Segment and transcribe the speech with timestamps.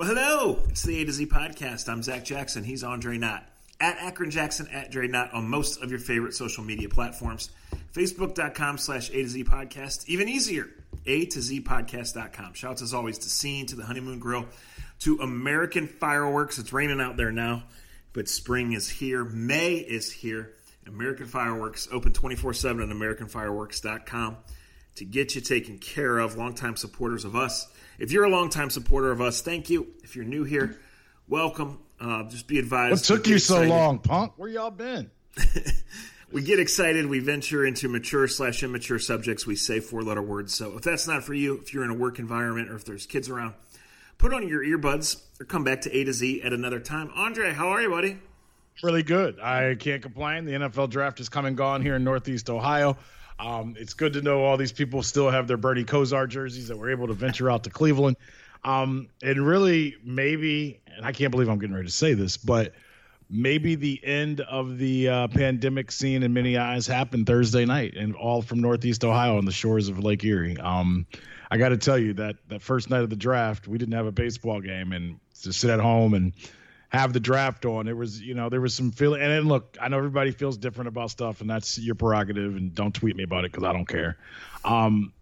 [0.00, 0.60] Well, hello.
[0.70, 1.86] It's the A to Z podcast.
[1.86, 2.64] I'm Zach Jackson.
[2.64, 3.44] He's Andre Knott.
[3.78, 7.50] At Akron Jackson, at Dre Knott on most of your favorite social media platforms.
[7.92, 10.06] Facebook.com slash A to Z podcast.
[10.06, 10.70] Even easier,
[11.04, 12.54] A to Z podcast.com.
[12.54, 14.46] Shouts as always to Scene, to the Honeymoon Grill,
[15.00, 16.58] to American Fireworks.
[16.58, 17.64] It's raining out there now,
[18.14, 19.22] but spring is here.
[19.22, 20.54] May is here.
[20.86, 24.38] American Fireworks open 24 7 at AmericanFireworks.com
[24.94, 26.38] to get you taken care of.
[26.38, 27.66] Longtime supporters of us.
[28.00, 29.88] If you're a longtime supporter of us, thank you.
[30.02, 30.80] If you're new here,
[31.28, 31.80] welcome.
[32.00, 32.92] Uh, just be advised.
[32.92, 34.32] What took you so long, punk?
[34.38, 35.10] Where y'all been?
[36.32, 37.04] we get excited.
[37.04, 39.46] We venture into mature slash immature subjects.
[39.46, 40.54] We say four letter words.
[40.54, 43.04] So if that's not for you, if you're in a work environment or if there's
[43.04, 43.52] kids around,
[44.16, 47.10] put on your earbuds or come back to A to Z at another time.
[47.14, 48.16] Andre, how are you, buddy?
[48.82, 49.38] Really good.
[49.40, 50.46] I can't complain.
[50.46, 52.96] The NFL draft is coming gone here in Northeast Ohio.
[53.40, 56.76] Um, it's good to know all these people still have their Bernie Kosar jerseys that
[56.76, 58.16] were able to venture out to Cleveland.
[58.62, 62.74] Um, and really, maybe, and I can't believe I'm getting ready to say this, but
[63.30, 68.14] maybe the end of the uh, pandemic scene in many eyes happened Thursday night, and
[68.14, 70.58] all from Northeast Ohio on the shores of Lake Erie.
[70.58, 71.06] Um,
[71.50, 74.06] I got to tell you that that first night of the draft, we didn't have
[74.06, 76.34] a baseball game, and to sit at home and
[76.90, 77.88] have the draft on.
[77.88, 79.22] It was, you know, there was some feeling.
[79.22, 82.56] And look, I know everybody feels different about stuff, and that's your prerogative.
[82.56, 84.18] And don't tweet me about it because I don't care.
[84.64, 85.12] Um,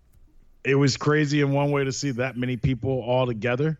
[0.64, 3.78] it was crazy in one way to see that many people all together.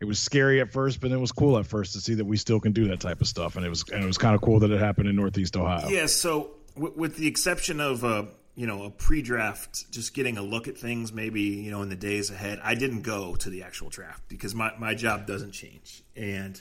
[0.00, 2.36] It was scary at first, but it was cool at first to see that we
[2.36, 3.56] still can do that type of stuff.
[3.56, 5.88] And it was, and it was kind of cool that it happened in Northeast Ohio.
[5.88, 6.06] Yeah.
[6.06, 10.66] So, w- with the exception of, uh, you know, a pre-draft, just getting a look
[10.66, 12.60] at things, maybe you know, in the days ahead.
[12.62, 16.60] I didn't go to the actual draft because my my job doesn't change, and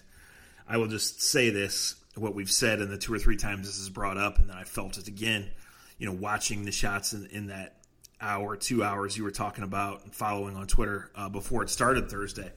[0.68, 3.78] I will just say this: what we've said, and the two or three times this
[3.78, 5.50] is brought up, and then I felt it again.
[5.98, 7.78] You know, watching the shots in, in that
[8.22, 12.10] hour, two hours you were talking about, and following on Twitter uh, before it started
[12.10, 12.52] Thursday.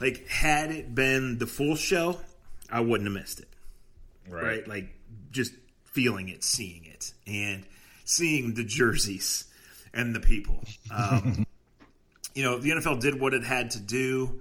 [0.00, 2.20] Like, had it been the full show,
[2.70, 3.48] I wouldn't have missed it.
[4.28, 4.42] Right.
[4.42, 4.68] right?
[4.68, 4.88] Like,
[5.30, 5.52] just
[5.84, 7.64] feeling it, seeing it, and
[8.04, 9.44] seeing the jerseys
[9.94, 10.62] and the people.
[10.94, 11.46] Um,
[12.34, 14.40] you know, the NFL did what it had to do.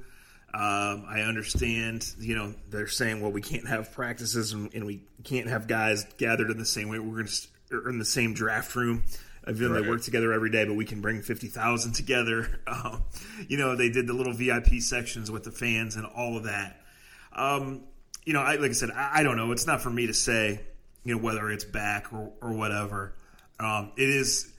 [0.56, 5.02] Um, I understand, you know, they're saying, well, we can't have practices and, and we
[5.26, 6.98] can't have guys gathered in the same way.
[6.98, 9.04] We're going to in the same draft room.
[9.50, 9.84] Even right.
[9.84, 12.62] they work together every day, but we can bring fifty thousand together.
[12.68, 13.04] Um,
[13.48, 16.82] you know, they did the little VIP sections with the fans and all of that.
[17.34, 17.84] Um,
[18.26, 19.52] you know, I, like I said, I, I, don't know.
[19.52, 20.62] It's not for me to say,
[21.04, 23.14] you know, whether it's back or, or whatever.
[23.60, 24.52] Um, it is.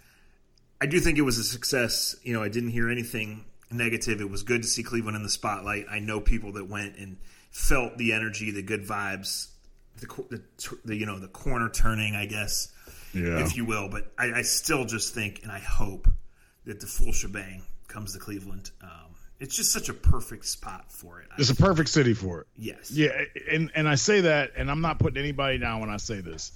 [0.80, 2.14] I do think it was a success.
[2.22, 4.20] You know, I didn't hear anything negative.
[4.20, 5.86] It was good to see Cleveland in the spotlight.
[5.90, 7.18] I know people that went and
[7.50, 9.48] felt the energy, the good vibes,
[9.98, 10.42] the, the,
[10.84, 12.72] the you know the corner turning, I guess,
[13.14, 13.44] yeah.
[13.44, 13.88] if you will.
[13.88, 16.08] But I, I, still just think and I hope
[16.66, 18.70] that the full shebang comes to Cleveland.
[18.82, 18.90] Um,
[19.40, 21.28] it's just such a perfect spot for it.
[21.38, 22.46] It's a perfect city for it.
[22.56, 22.90] Yes.
[22.90, 23.10] Yeah,
[23.50, 26.52] and and I say that, and I'm not putting anybody down when I say this.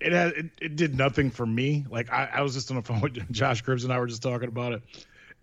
[0.00, 1.86] It had it, it did nothing for me.
[1.88, 4.22] Like I, I was just on the phone with Josh Cribbs and I were just
[4.22, 4.82] talking about it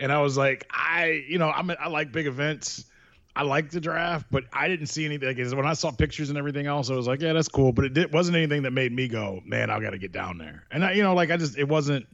[0.01, 2.85] and I was like, I, you know, I'm, I like big events.
[3.33, 5.37] I like the draft, but I didn't see anything.
[5.37, 7.71] Like, when I saw pictures and everything else, I was like, yeah, that's cool.
[7.71, 10.37] But it did, wasn't anything that made me go, man, I got to get down
[10.37, 10.65] there.
[10.69, 12.05] And I, you know, like I just, it wasn't.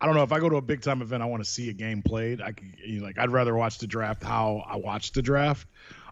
[0.00, 1.70] I don't know if I go to a big time event, I want to see
[1.70, 2.40] a game played.
[2.40, 5.66] I could, you know, like I'd rather watch the draft how I watched the draft.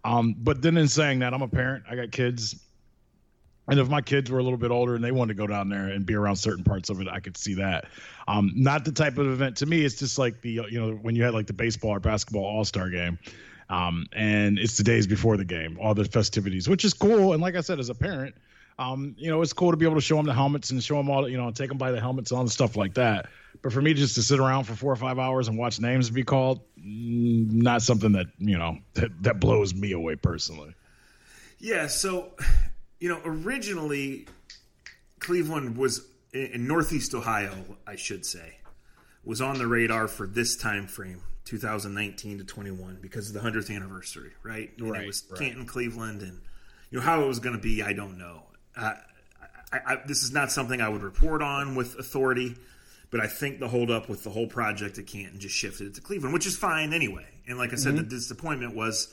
[0.05, 1.85] Um, but then in saying that, I'm a parent.
[1.89, 2.57] I got kids.
[3.69, 5.69] And if my kids were a little bit older and they wanted to go down
[5.69, 7.87] there and be around certain parts of it, I could see that.
[8.29, 9.85] Um, not the type of event to me.
[9.85, 12.65] It's just like the you know when you had like the baseball or basketball All
[12.65, 13.19] Star game,
[13.69, 17.33] um, and it's the days before the game, all the festivities, which is cool.
[17.33, 18.37] And like I said, as a parent,
[18.79, 20.97] um, you know, it's cool to be able to show them the helmets and show
[20.97, 23.27] them all, you know, take them by the helmets and all the stuff like that.
[23.63, 26.11] But for me, just to sit around for four or five hours and watch names
[26.11, 30.75] be called, mm, not something that you know that, that blows me away personally.
[31.59, 31.87] Yeah.
[31.87, 32.33] So
[33.01, 34.27] you know, originally
[35.19, 37.53] Cleveland was in Northeast Ohio,
[37.87, 38.59] I should say,
[39.25, 43.75] was on the radar for this time frame, 2019 to 21, because of the 100th
[43.75, 44.71] anniversary, right?
[44.79, 45.03] And right.
[45.03, 45.41] It was right.
[45.41, 46.41] Canton, Cleveland, and
[46.91, 47.83] you know how it was going to be.
[47.83, 48.43] I don't know.
[48.77, 48.95] Uh,
[49.73, 52.57] I, I, this is not something I would report on with authority,
[53.11, 56.01] but I think the holdup with the whole project at Canton just shifted it to
[56.01, 57.27] Cleveland, which is fine anyway.
[57.49, 58.05] And like I said, mm-hmm.
[58.05, 59.13] the disappointment was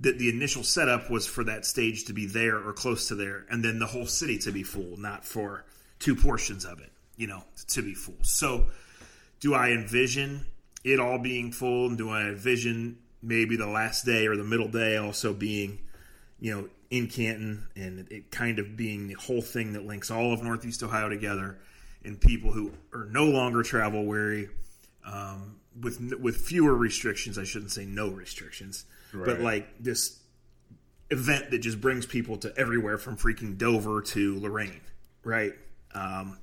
[0.00, 3.44] that the initial setup was for that stage to be there or close to there,
[3.50, 5.64] and then the whole city to be full, not for
[5.98, 8.16] two portions of it, you know, to be full.
[8.22, 8.66] So,
[9.40, 10.46] do I envision
[10.84, 14.68] it all being full, and do I envision maybe the last day or the middle
[14.68, 15.78] day also being,
[16.40, 20.32] you know, in Canton and it kind of being the whole thing that links all
[20.32, 21.58] of Northeast Ohio together,
[22.02, 24.48] and people who are no longer travel weary,
[25.04, 27.38] um, with with fewer restrictions.
[27.38, 29.26] I shouldn't say no restrictions right.
[29.26, 30.18] but like this
[31.10, 34.80] event that just brings people to everywhere from freaking Dover to Lorain,
[35.24, 35.52] right?
[35.94, 36.38] Um,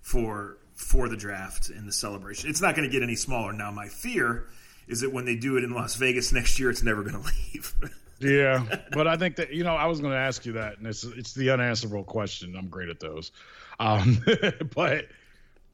[0.00, 2.50] for for the draft and the celebration.
[2.50, 3.52] It's not going to get any smaller.
[3.52, 4.46] Now, my fear
[4.86, 7.30] is that when they do it in Las Vegas next year, it's never going to
[7.52, 7.74] leave.
[8.20, 10.86] yeah, but I think that you know I was going to ask you that, and
[10.86, 12.54] it's it's the unanswerable question.
[12.56, 13.32] I'm great at those,
[13.78, 14.24] um,
[14.74, 15.06] but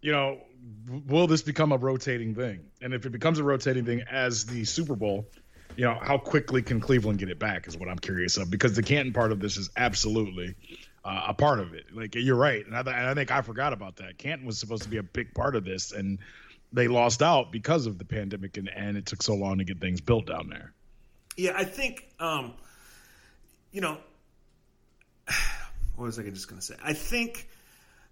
[0.01, 0.39] you know,
[1.07, 2.61] will this become a rotating thing?
[2.81, 5.29] And if it becomes a rotating thing as the Super Bowl,
[5.77, 8.75] you know, how quickly can Cleveland get it back is what I'm curious of because
[8.75, 10.55] the Canton part of this is absolutely
[11.05, 11.87] uh, a part of it.
[11.93, 14.19] Like you're right, and I, and I think I forgot about that.
[14.19, 16.19] Canton was supposed to be a big part of this, and
[16.73, 19.81] they lost out because of the pandemic, and, and it took so long to get
[19.81, 20.73] things built down there.
[21.37, 22.55] Yeah, I think, um,
[23.71, 23.99] you know,
[25.97, 26.75] what was I just going to say?
[26.83, 27.49] I think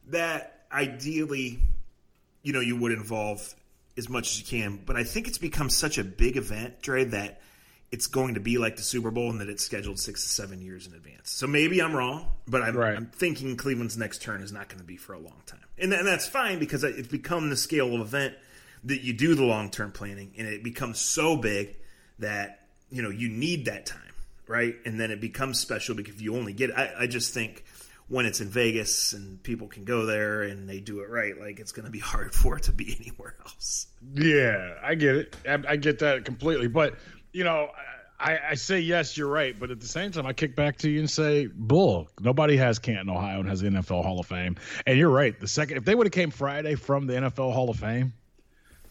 [0.09, 1.59] that ideally,
[2.43, 3.55] you know, you would involve
[3.97, 7.05] as much as you can, but I think it's become such a big event, Dre,
[7.05, 7.41] that
[7.93, 10.61] it's going to be like the Super Bowl and that it's scheduled six to seven
[10.61, 11.31] years in advance.
[11.31, 12.97] So maybe I'm wrong, but I'm, right.
[12.97, 15.65] I'm thinking Cleveland's next turn is not going to be for a long time.
[15.77, 18.35] And, and that's fine because it's become the scale of event
[18.85, 21.77] that you do the long term planning and it becomes so big
[22.21, 24.01] that, you know, you need that time,
[24.47, 24.77] right?
[24.85, 27.65] And then it becomes special because you only get, I, I just think
[28.07, 31.59] when it's in Vegas and people can go there and they do it right, like
[31.59, 33.89] it's going to be hard for it to be anywhere else.
[34.15, 35.37] Yeah, I get it.
[35.49, 36.69] I, I get that completely.
[36.69, 36.95] But
[37.33, 37.71] you know,
[38.21, 40.91] I, I, say yes, you're right, but at the same time, I kick back to
[40.91, 44.57] you and say, "Bull." Nobody has Canton, Ohio, and has the NFL Hall of Fame.
[44.87, 45.39] And you're right.
[45.39, 48.13] The second, if they would have came Friday from the NFL Hall of Fame,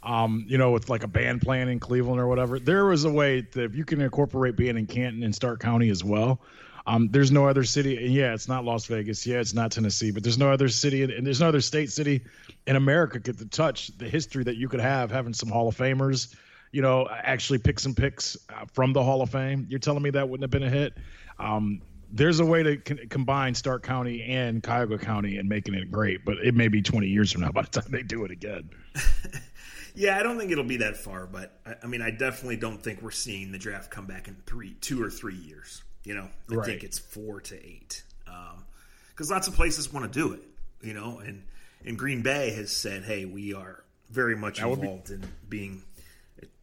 [0.01, 3.12] um, you know, with like a band playing in Cleveland or whatever, there was a
[3.12, 6.42] way that if you can incorporate being in Canton and Stark County as well.
[6.88, 10.09] Um, there's no other city, and yeah, it's not Las Vegas, yeah, it's not Tennessee,
[10.09, 12.21] but there's no other city, and there's no other state city
[12.65, 16.35] in America could touch the history that you could have having some Hall of Famers
[16.71, 19.68] you know, actually pick some picks uh, from the Hall of Fame.
[19.69, 20.98] You're telling me that wouldn't have been a hit?
[21.39, 21.81] Um,
[22.12, 26.25] there's a way to con- combine Stark County and Cuyahoga County and making it great,
[26.25, 28.69] but it may be 20 years from now by the time they do it again.
[29.95, 32.81] yeah, I don't think it'll be that far, but I, I, mean, I definitely don't
[32.81, 35.83] think we're seeing the draft come back in three, two or three years.
[36.04, 36.66] You know, I right.
[36.66, 40.42] think it's four to eight because um, lots of places want to do it.
[40.81, 41.44] You know, and
[41.86, 45.81] and Green Bay has said, "Hey, we are very much involved be- in being."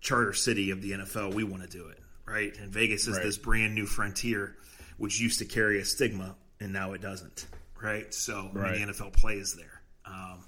[0.01, 2.53] Charter city of the NFL, we want to do it, right?
[2.59, 3.23] And Vegas is right.
[3.23, 4.57] this brand new frontier,
[4.99, 7.47] which used to carry a stigma, and now it doesn't,
[7.83, 8.13] right?
[8.13, 8.75] So right.
[8.75, 9.83] I mean, the NFL plays there.
[10.05, 10.45] Um,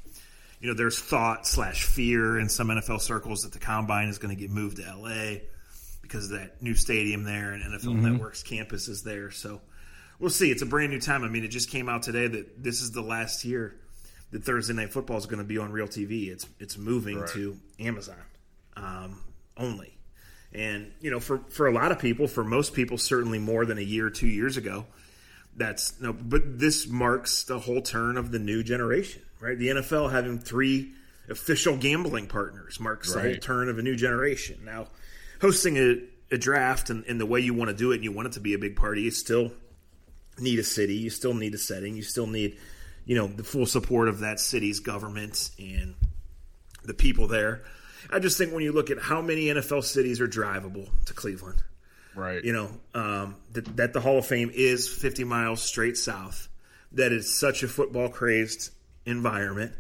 [0.61, 4.35] you know, there's thought slash fear in some NFL circles that the combine is going
[4.35, 5.39] to get moved to LA
[6.03, 8.13] because of that new stadium there and NFL mm-hmm.
[8.13, 9.31] Network's campus is there.
[9.31, 9.61] So
[10.19, 10.51] we'll see.
[10.51, 11.23] It's a brand new time.
[11.23, 13.77] I mean, it just came out today that this is the last year
[14.31, 16.29] that Thursday Night Football is going to be on Real TV.
[16.29, 17.29] It's it's moving right.
[17.31, 18.17] to Amazon.
[18.79, 19.21] Um,
[19.57, 19.99] only.
[20.53, 23.77] And you know, for for a lot of people, for most people, certainly more than
[23.79, 24.87] a year two years ago,
[25.57, 26.13] that's no.
[26.13, 29.59] But this marks the whole turn of the new generation, right?
[29.59, 30.93] The NFL having three
[31.29, 33.23] official gambling partners marks right.
[33.23, 34.61] the whole turn of a new generation.
[34.65, 34.87] Now,
[35.41, 36.01] hosting a,
[36.31, 38.33] a draft and, and the way you want to do it, and you want it
[38.33, 39.53] to be a big party, you still
[40.39, 42.57] need a city, you still need a setting, you still need,
[43.05, 45.95] you know, the full support of that city's government and
[46.85, 47.63] the people there.
[48.11, 51.63] I just think when you look at how many NFL cities are drivable to Cleveland,
[52.15, 52.43] right?
[52.43, 56.49] You know um, that that the Hall of Fame is 50 miles straight south.
[56.93, 58.71] That is such a football crazed
[59.05, 59.73] environment.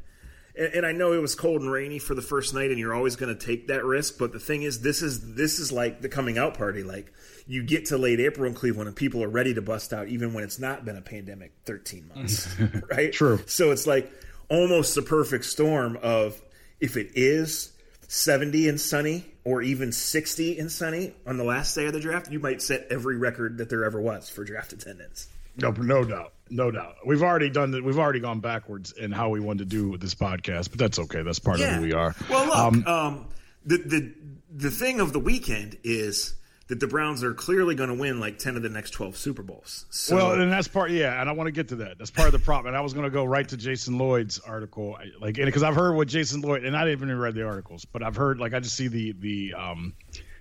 [0.54, 2.94] And, and I know it was cold and rainy for the first night, and you're
[2.94, 4.18] always going to take that risk.
[4.18, 6.82] But the thing is, this is this is like the coming out party.
[6.82, 7.12] Like
[7.47, 10.35] you get to late April in Cleveland, and people are ready to bust out, even
[10.35, 12.54] when it's not been a pandemic 13 months,
[12.90, 13.12] right?
[13.12, 13.40] True.
[13.47, 14.12] So it's like
[14.50, 16.40] almost the perfect storm of
[16.80, 17.73] if it is
[18.08, 22.32] 70 and sunny or even 60 and sunny on the last day of the draft,
[22.32, 25.28] you might set every record that there ever was for draft attendance.
[25.56, 26.96] No, no doubt, no doubt.
[27.04, 27.84] We've already done that.
[27.84, 31.22] We've already gone backwards in how we wanted to do this podcast, but that's okay.
[31.22, 31.70] That's part yeah.
[31.70, 32.14] of who we are.
[32.30, 33.26] Well, look, um, um,
[33.66, 34.14] the the
[34.54, 36.34] the thing of the weekend is
[36.68, 39.42] that the Browns are clearly going to win like 10 of the next 12 Super
[39.42, 39.87] Bowls.
[39.90, 41.98] So, well, and that's part, yeah, and I want to get to that.
[41.98, 42.68] That's part of the problem.
[42.68, 45.96] And I was going to go right to Jason Lloyd's article, like, because I've heard
[45.96, 48.60] what Jason Lloyd, and I didn't even read the articles, but I've heard, like, I
[48.60, 49.94] just see the, the, um,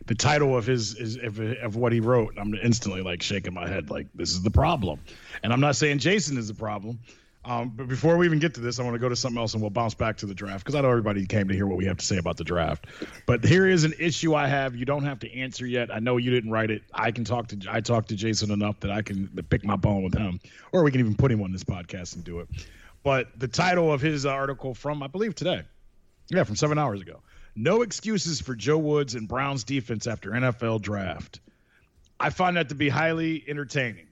[0.06, 2.36] the title of his is of, of what he wrote.
[2.38, 5.02] I'm instantly like shaking my head, like this is the problem.
[5.44, 7.00] And I'm not saying Jason is the problem.
[7.48, 9.54] Um, but before we even get to this, I want to go to something else
[9.54, 11.78] and we'll bounce back to the draft because I know everybody came to hear what
[11.78, 12.88] we have to say about the draft.
[13.26, 14.76] But here is an issue I have.
[14.76, 15.90] You don't have to answer yet.
[15.90, 16.82] I know you didn't write it.
[16.94, 20.04] I can talk to I talked to Jason enough that I can pick my bone
[20.04, 20.42] with him,
[20.74, 22.50] or we can even put him on this podcast and do it.
[23.02, 25.62] But the title of his article from I believe today,
[26.30, 27.22] yeah, from seven hours ago.
[27.56, 31.40] No excuses for Joe Woods and Browns defense after NFL draft.
[32.20, 34.07] I find that to be highly entertaining.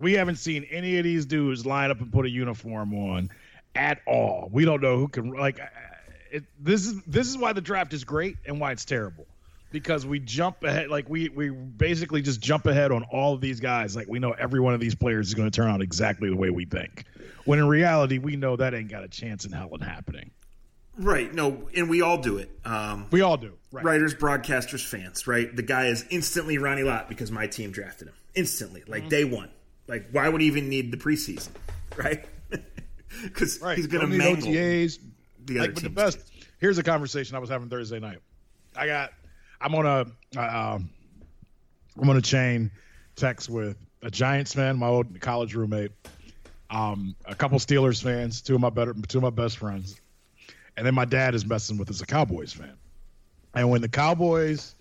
[0.00, 3.30] We haven't seen any of these dudes line up and put a uniform on
[3.74, 4.48] at all.
[4.52, 5.60] We don't know who can like.
[6.32, 9.26] It, this is this is why the draft is great and why it's terrible
[9.72, 13.58] because we jump ahead like we we basically just jump ahead on all of these
[13.58, 16.30] guys like we know every one of these players is going to turn out exactly
[16.30, 17.04] the way we think
[17.46, 20.30] when in reality we know that ain't got a chance in hell in happening
[21.00, 21.32] Right.
[21.32, 22.50] No, and we all do it.
[22.64, 23.84] Um, we all do right.
[23.84, 25.26] writers, broadcasters, fans.
[25.26, 25.54] Right.
[25.54, 29.08] The guy is instantly Ronnie Lott because my team drafted him instantly, like mm-hmm.
[29.08, 29.50] day one.
[29.90, 31.50] Like, why would he even need the preseason?
[31.96, 32.24] Right.
[33.24, 33.76] Because right.
[33.76, 35.00] he's going to mangle OTAs.
[35.44, 36.20] The other like, but the best.
[36.58, 38.18] Here's a conversation I was having Thursday night.
[38.76, 39.10] I got.
[39.60, 40.06] I'm on a.
[40.38, 40.90] Uh, um,
[42.00, 42.70] I'm on a chain
[43.16, 45.90] text with a Giants fan, my old college roommate,
[46.70, 50.00] um, a couple Steelers fans, two of my better, two of my best friends,
[50.76, 52.76] and then my dad is messing with as a Cowboys fan.
[53.54, 54.76] And when the Cowboys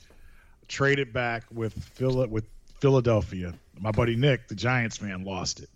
[0.67, 2.45] traded back with Phil with
[2.79, 5.69] Philadelphia, my buddy Nick, the Giants man, lost it.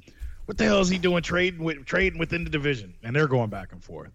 [0.46, 2.94] What the hell is he doing trading with trading within the division?
[3.02, 4.12] And they're going back and forth.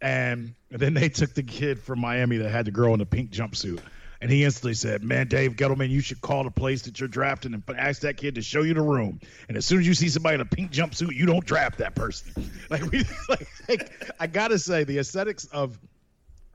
[0.00, 3.30] And, then they took the kid from Miami that had the girl in the pink
[3.30, 3.80] jumpsuit.
[4.20, 7.54] And he instantly said, "Man, Dave Gettleman, you should call the place that you're drafting
[7.54, 9.20] and ask that kid to show you the room.
[9.48, 11.94] And as soon as you see somebody in a pink jumpsuit, you don't draft that
[11.94, 12.32] person."
[12.70, 15.78] Like we, like, like I gotta say, the aesthetics of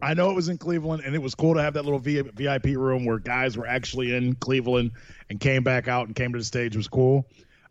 [0.02, 2.66] I know it was in Cleveland, and it was cool to have that little VIP
[2.78, 4.92] room where guys were actually in Cleveland
[5.30, 6.76] and came back out and came to the stage.
[6.76, 7.26] It was cool.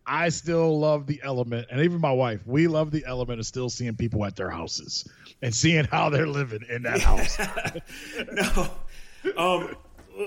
[0.07, 3.69] I still love the element, and even my wife, we love the element of still
[3.69, 5.07] seeing people at their houses
[5.43, 7.39] and seeing how they're living in that house.
[8.33, 8.71] no,
[9.37, 9.77] um,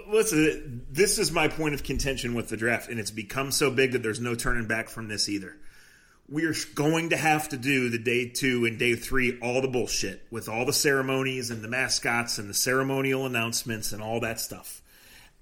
[0.08, 3.94] listen, this is my point of contention with the draft, and it's become so big
[3.94, 5.58] that there's no turning back from this either.
[6.32, 9.68] We are going to have to do the day two and day three all the
[9.68, 14.40] bullshit with all the ceremonies and the mascots and the ceremonial announcements and all that
[14.40, 14.82] stuff.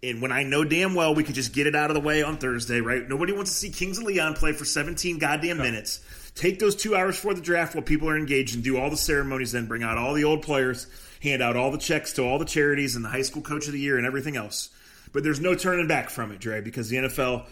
[0.02, 2.24] And when I know damn well we could just get it out of the way
[2.24, 3.08] on Thursday, right?
[3.08, 5.64] Nobody wants to see Kings of Leon play for 17 goddamn no.
[5.64, 6.02] minutes.
[6.34, 8.98] Take those two hours for the draft while people are engaged and do all the
[8.98, 10.88] ceremonies, then bring out all the old players,
[11.22, 13.74] hand out all the checks to all the charities and the high school coach of
[13.74, 14.70] the year and everything else.
[15.14, 17.46] But there's no turning back from it, Dre, because the NFL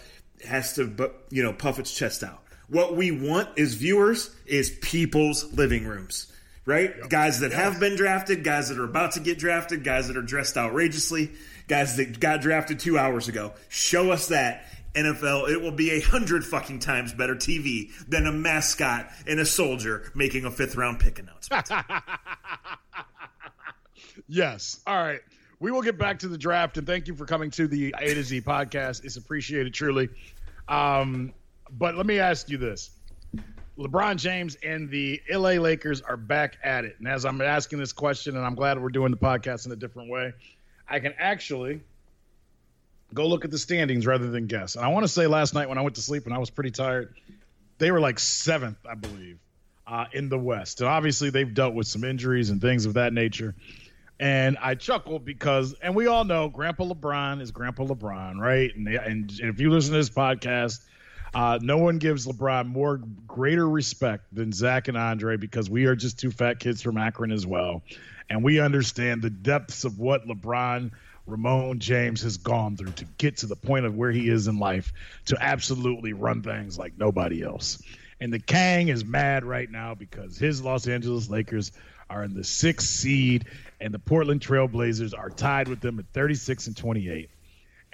[0.43, 2.41] has to, you know, puff its chest out.
[2.69, 6.31] What we want as viewers is people's living rooms
[6.67, 6.93] right?
[6.97, 7.09] Yep.
[7.09, 10.21] Guys that have been drafted, guys that are about to get drafted, guys that are
[10.21, 11.31] dressed outrageously,
[11.67, 13.53] guys that got drafted two hours ago.
[13.69, 14.65] Show us that.
[14.93, 19.45] NFL, it will be a hundred fucking times better TV than a mascot and a
[19.45, 21.69] soldier making a fifth round pick announcement.
[24.27, 24.79] yes.
[24.87, 25.19] All right.
[25.59, 28.13] We will get back to the draft, and thank you for coming to the A
[28.13, 29.05] to Z podcast.
[29.05, 30.09] It's appreciated truly.
[30.67, 31.33] Um,
[31.71, 32.91] but let me ask you this.
[33.77, 36.95] LeBron James and the LA Lakers are back at it.
[36.97, 39.75] And as I'm asking this question, and I'm glad we're doing the podcast in a
[39.75, 40.33] different way,
[40.89, 41.81] I can actually
[43.13, 44.75] go look at the standings rather than guess.
[44.75, 46.49] And I want to say last night when I went to sleep and I was
[46.49, 47.13] pretty tired,
[47.77, 49.37] they were like seventh, I believe,
[49.85, 50.81] uh, in the West.
[50.81, 53.53] And obviously they've dealt with some injuries and things of that nature.
[54.19, 58.75] And I chuckled because, and we all know Grandpa LeBron is Grandpa LeBron, right?
[58.75, 60.79] And, and if you listen to this podcast,
[61.37, 65.95] uh, no one gives LeBron more greater respect than Zach and Andre because we are
[65.95, 67.83] just two fat kids from Akron as well
[68.29, 70.91] and we understand the depths of what LeBron
[71.25, 74.59] Ramon James has gone through to get to the point of where he is in
[74.59, 74.93] life
[75.25, 77.81] to absolutely run things like nobody else.
[78.19, 81.71] And the Kang is mad right now because his Los Angeles Lakers
[82.09, 83.45] are in the sixth seed,
[83.81, 87.29] and the Portland Trailblazers are tied with them at 36 and 28.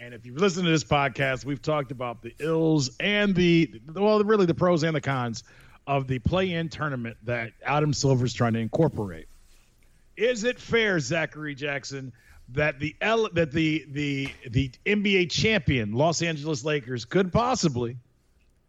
[0.03, 4.22] And if you've listened to this podcast, we've talked about the ills and the, well,
[4.22, 5.45] really the pros and the cons
[5.88, 9.27] of the play in tournament that Adam Silver's trying to incorporate.
[10.17, 12.12] Is it fair, Zachary Jackson,
[12.50, 17.95] that the L, that the the the NBA champion Los Angeles Lakers could possibly,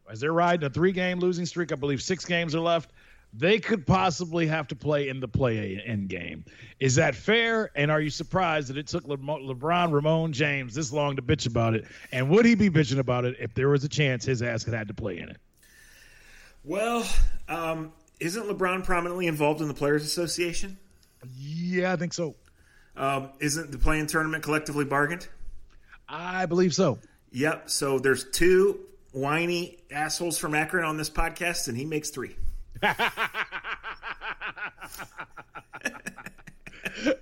[0.09, 2.93] as they're riding a three game losing streak, I believe six games are left,
[3.37, 6.45] they could possibly have to play in the play in game.
[6.79, 7.71] Is that fair?
[7.75, 11.47] And are you surprised that it took Le- LeBron Ramon James this long to bitch
[11.47, 11.85] about it?
[12.13, 14.75] And would he be bitching about it if there was a chance his ass had
[14.75, 15.39] had to play in it?
[16.63, 17.07] Well,
[17.49, 20.79] um, isn't LeBron prominently involved in the Players Association?
[21.37, 22.35] Yeah, I think so.
[22.97, 25.27] Um, isn't the play-in tournament collectively bargained?
[26.09, 26.99] I believe so.
[27.33, 27.69] Yep.
[27.69, 28.81] So there's two
[29.13, 32.37] whiny assholes from Akron on this podcast, and he makes three.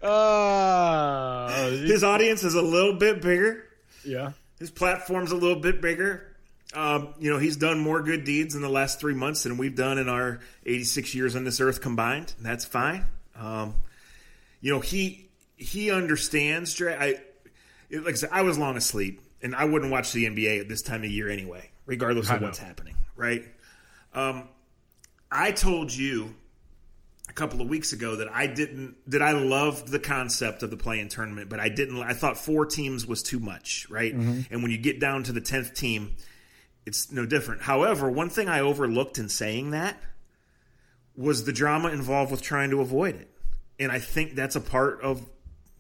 [0.02, 3.64] Uh, His audience is a little bit bigger.
[4.04, 4.32] Yeah.
[4.59, 6.28] His platform's a little bit bigger.
[6.75, 9.76] Um, you know, he's done more good deeds in the last three months than we've
[9.76, 12.32] done in our 86 years on this earth combined.
[12.40, 13.04] that's fine.
[13.37, 13.75] Um,
[14.61, 16.75] you know, he he understands.
[16.75, 17.21] Dre, I
[17.99, 20.82] like I said, I was long asleep, and I wouldn't watch the NBA at this
[20.82, 23.44] time of year anyway, regardless of what's happening, right?
[24.14, 24.49] Um,
[25.33, 26.35] I told you
[27.29, 30.77] a couple of weeks ago that I didn't that I loved the concept of the
[30.77, 32.03] play-in tournament, but I didn't.
[32.03, 34.15] I thought four teams was too much, right?
[34.15, 34.53] Mm-hmm.
[34.53, 36.15] And when you get down to the tenth team,
[36.85, 37.62] it's no different.
[37.62, 39.97] However, one thing I overlooked in saying that
[41.17, 43.31] was the drama involved with trying to avoid it,
[43.81, 45.27] and I think that's a part of.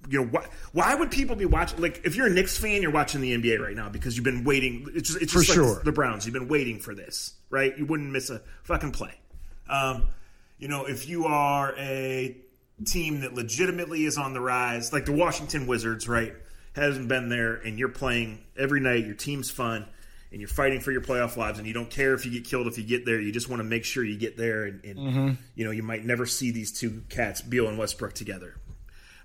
[0.08, 0.46] You know why?
[0.72, 1.80] Why would people be watching?
[1.80, 4.42] Like, if you're a Knicks fan, you're watching the NBA right now because you've been
[4.42, 4.88] waiting.
[4.96, 5.82] It's just, it's For like sure.
[5.84, 6.26] the Browns.
[6.26, 7.76] You've been waiting for this, right?
[7.78, 9.14] You wouldn't miss a fucking play.
[9.68, 10.08] Um,
[10.58, 12.36] you know, if you are a
[12.84, 16.34] team that legitimately is on the rise, like the Washington Wizards, right?
[16.74, 19.04] Hasn't been there, and you're playing every night.
[19.04, 19.86] Your team's fun,
[20.30, 22.66] and you're fighting for your playoff lives, and you don't care if you get killed
[22.66, 23.20] if you get there.
[23.20, 24.98] You just want to make sure you get there, and, and
[25.54, 28.56] you know you might never see these two cats, Beal and Westbrook, together.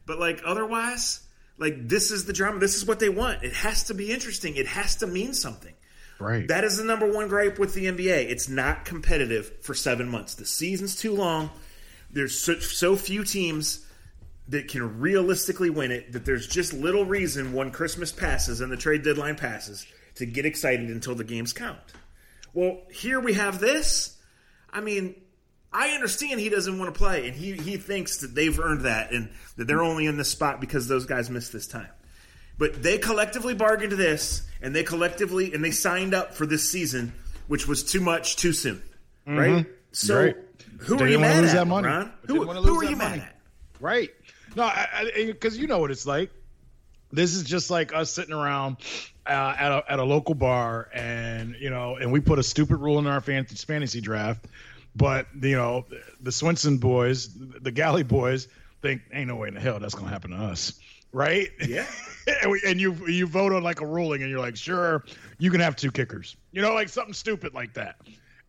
[0.06, 1.22] But like otherwise,
[1.58, 2.60] like this is the drama.
[2.60, 3.44] This is what they want.
[3.44, 4.56] It has to be interesting.
[4.56, 5.74] It has to mean something.
[6.20, 6.48] Right.
[6.48, 8.30] That is the number one gripe with the NBA.
[8.30, 10.36] It's not competitive for seven months.
[10.36, 11.52] The season's too long.
[12.12, 13.86] There's so, so few teams
[14.50, 18.78] that can realistically win it that there's just little reason when Christmas passes and the
[18.78, 21.80] trade deadline passes to get excited until the games count.
[22.54, 24.18] Well, here we have this.
[24.72, 25.16] I mean,
[25.72, 29.12] I understand he doesn't want to play, and he, he thinks that they've earned that
[29.12, 31.90] and that they're only in this spot because those guys missed this time.
[32.58, 37.14] But they collectively bargained this, and they collectively and they signed up for this season,
[37.48, 38.82] which was too much too soon,
[39.26, 39.66] right?
[39.92, 40.26] So, Mm-hmm.
[40.26, 40.36] Right.
[40.80, 41.88] who They are you didn't wanna mad lose at, that money.
[41.88, 42.14] Ron?
[42.26, 43.36] Who, wanna who are that you mad at?
[43.80, 44.10] Right.
[44.56, 44.72] No,
[45.16, 46.32] because you know what it's like.
[47.12, 48.78] This is just like us sitting around
[49.26, 52.78] uh, at a at a local bar, and you know, and we put a stupid
[52.78, 54.46] rule in our fantasy fantasy draft,
[54.96, 55.86] but you know,
[56.20, 58.48] the Swenson boys, the Galley boys,
[58.82, 60.74] think ain't no way in the hell that's gonna happen to us,
[61.14, 61.50] right?
[61.66, 61.86] Yeah.
[62.66, 65.04] and, you you vote on like a ruling, and you're like, sure,
[65.38, 67.98] you can have two kickers, you know, like something stupid like that.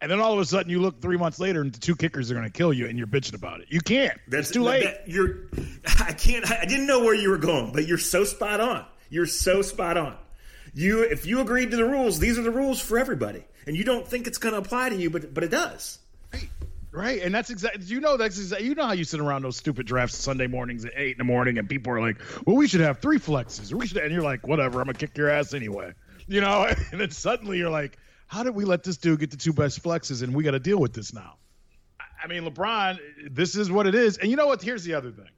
[0.01, 2.31] And then all of a sudden, you look three months later, and the two kickers
[2.31, 3.67] are going to kill you, and you're bitching about it.
[3.69, 4.17] You can't.
[4.29, 4.85] That's it's too late.
[4.85, 5.49] that- you're.
[5.99, 6.49] I can't.
[6.51, 8.85] I didn't know where you were going, but you're so spot on.
[9.11, 10.17] You're so spot on.
[10.75, 13.83] You, if you agreed to the rules, these are the rules for everybody, and you
[13.83, 15.99] don't think it's going to apply to you, but but it does.
[16.99, 19.57] Right, and that's exactly you know that's exactly you know how you sit around those
[19.57, 22.67] stupid drafts Sunday mornings at eight in the morning, and people are like, "Well, we
[22.67, 25.31] should have three flexes, or we should," and you're like, "Whatever, I'm gonna kick your
[25.31, 25.93] ass anyway,"
[26.27, 26.67] you know.
[26.91, 29.81] And then suddenly you're like, "How did we let this dude get the two best
[29.81, 31.37] flexes, and we got to deal with this now?"
[32.21, 32.99] I- mean, LeBron,
[33.31, 34.61] this is what it is, and you know what?
[34.61, 35.31] Here's the other thing,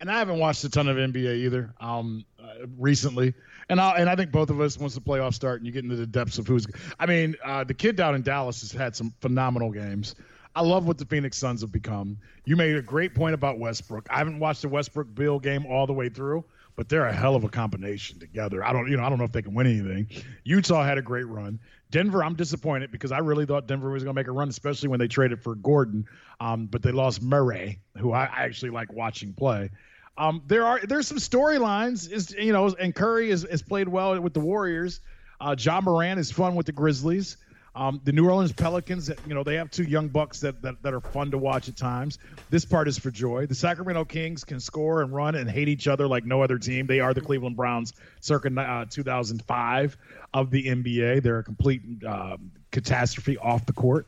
[0.00, 3.34] and I haven't watched a ton of NBA either, um, uh, recently.
[3.72, 5.82] And I and I think both of us once the playoffs start and you get
[5.82, 6.66] into the depths of who's.
[7.00, 10.14] I mean, uh, the kid down in Dallas has had some phenomenal games.
[10.54, 12.18] I love what the Phoenix Suns have become.
[12.44, 14.06] You made a great point about Westbrook.
[14.10, 16.44] I haven't watched the Westbrook Beal game all the way through,
[16.76, 18.62] but they're a hell of a combination together.
[18.62, 20.06] I don't, you know, I don't know if they can win anything.
[20.44, 21.58] Utah had a great run.
[21.90, 24.90] Denver, I'm disappointed because I really thought Denver was going to make a run, especially
[24.90, 26.04] when they traded for Gordon.
[26.40, 29.70] Um, but they lost Murray, who I, I actually like watching play.
[30.16, 34.20] Um, there are there's some storylines, is you know, and Curry has, has played well
[34.20, 35.00] with the Warriors.
[35.40, 37.36] Uh, Ja Morant is fun with the Grizzlies.
[37.74, 40.92] Um, the New Orleans Pelicans, you know, they have two young bucks that, that that
[40.92, 42.18] are fun to watch at times.
[42.50, 43.46] This part is for joy.
[43.46, 46.86] The Sacramento Kings can score and run and hate each other like no other team.
[46.86, 49.96] They are the Cleveland Browns, circa uh, 2005
[50.34, 51.22] of the NBA.
[51.22, 54.06] They're a complete um, catastrophe off the court.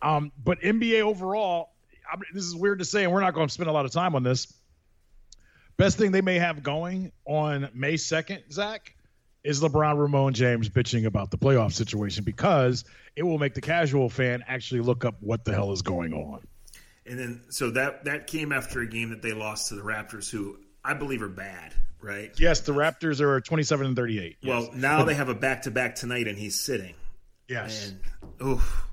[0.00, 1.74] Um, but NBA overall,
[2.10, 3.90] I this is weird to say, and we're not going to spend a lot of
[3.90, 4.52] time on this.
[5.76, 8.94] Best thing they may have going on May 2nd, Zach,
[9.44, 12.84] is LeBron, Ramon James bitching about the playoff situation because
[13.16, 16.40] it will make the casual fan actually look up what the hell is going on.
[17.04, 20.30] And then so that that came after a game that they lost to the Raptors,
[20.30, 22.32] who I believe are bad, right?
[22.38, 24.36] Yes, the Raptors are 27 and 38.
[24.40, 24.48] Yes.
[24.48, 26.94] Well, now they have a back to back tonight, and he's sitting,
[27.48, 27.88] yes.
[27.88, 28.86] and oof,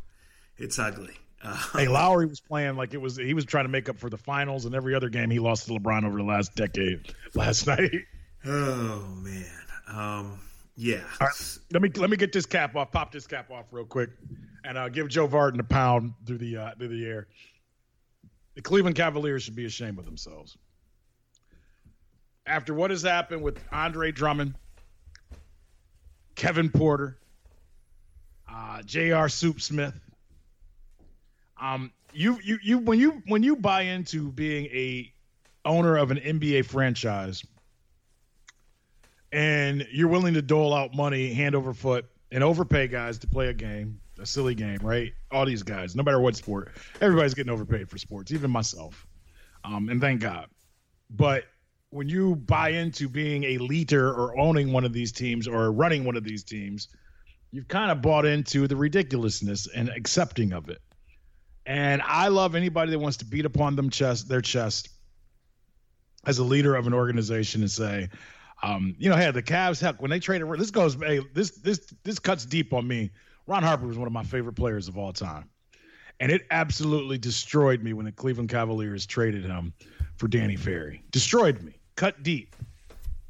[0.58, 1.16] it's ugly.
[1.42, 3.16] Uh, Hey, Lowry was playing like it was.
[3.16, 5.68] He was trying to make up for the finals and every other game he lost
[5.68, 7.14] to LeBron over the last decade.
[7.34, 7.92] Last night.
[8.46, 9.46] oh man,
[9.88, 10.40] um,
[10.76, 11.02] yeah.
[11.22, 12.92] Right, let me let me get this cap off.
[12.92, 14.10] Pop this cap off real quick,
[14.64, 17.28] and uh, give Joe Vardon a pound through the uh, through the air.
[18.56, 20.58] The Cleveland Cavaliers should be ashamed of themselves.
[22.46, 24.56] After what has happened with Andre Drummond,
[26.36, 27.18] Kevin Porter,
[28.52, 29.30] uh, J.R.
[29.30, 29.94] Soup Smith,
[31.60, 35.12] um, you you you when you when you buy into being a
[35.66, 37.46] owner of an NBA franchise
[39.32, 43.48] and you're willing to dole out money hand over foot and overpay guys to play
[43.48, 45.14] a game, a silly game, right?
[45.32, 49.06] All these guys, no matter what sport, everybody's getting overpaid for sports, even myself.
[49.64, 50.48] Um, and thank God.
[51.10, 51.46] But
[51.92, 56.06] when you buy into being a leader or owning one of these teams or running
[56.06, 56.88] one of these teams,
[57.52, 60.82] you've kind of bought into the ridiculousness and accepting of it.
[61.70, 64.90] And I love anybody that wants to beat upon them chest their chest
[66.26, 68.10] as a leader of an organization and say,
[68.64, 71.94] um, you know, hey, the Cavs, heck, when they traded, this goes, hey, this this
[72.04, 73.12] this cuts deep on me.
[73.46, 75.48] Ron Harper was one of my favorite players of all time,
[76.20, 79.72] and it absolutely destroyed me when the Cleveland Cavaliers traded him
[80.18, 81.04] for Danny Ferry.
[81.12, 82.56] Destroyed me, cut deep.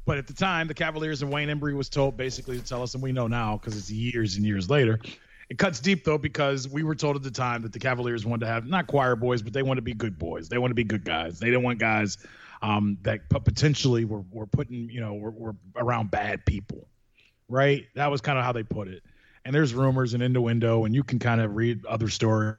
[0.06, 2.94] But at the time, the Cavaliers and Wayne Embry was told basically to tell us,
[2.94, 4.98] and we know now because it's years and years later.
[5.50, 8.46] It cuts deep though because we were told at the time that the Cavaliers wanted
[8.46, 10.48] to have not choir boys, but they want to be good boys.
[10.48, 11.40] They want to be good guys.
[11.40, 12.18] They didn't want guys
[12.62, 16.86] um, that potentially were, were putting, you know, were, were around bad people,
[17.48, 17.84] right?
[17.96, 19.02] That was kind of how they put it.
[19.44, 22.54] And there's rumors and innuendo, and you can kind of read other stories.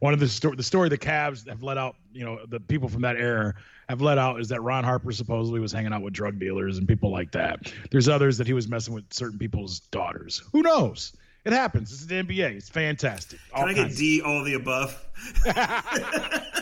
[0.00, 2.88] One of the story, the story the Cavs have let out, you know, the people
[2.88, 3.54] from that era
[3.88, 6.86] have let out is that Ron Harper supposedly was hanging out with drug dealers and
[6.86, 7.72] people like that.
[7.90, 10.42] There's others that he was messing with certain people's daughters.
[10.52, 11.14] Who knows?
[11.44, 11.92] It happens.
[11.92, 12.56] It's the NBA.
[12.56, 13.38] It's fantastic.
[13.54, 15.04] All Can I get D all the above?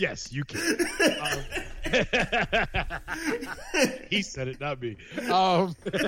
[0.00, 0.78] Yes, you can.
[1.20, 1.44] Um,
[4.08, 4.96] he said it, not me.
[5.30, 5.76] Um,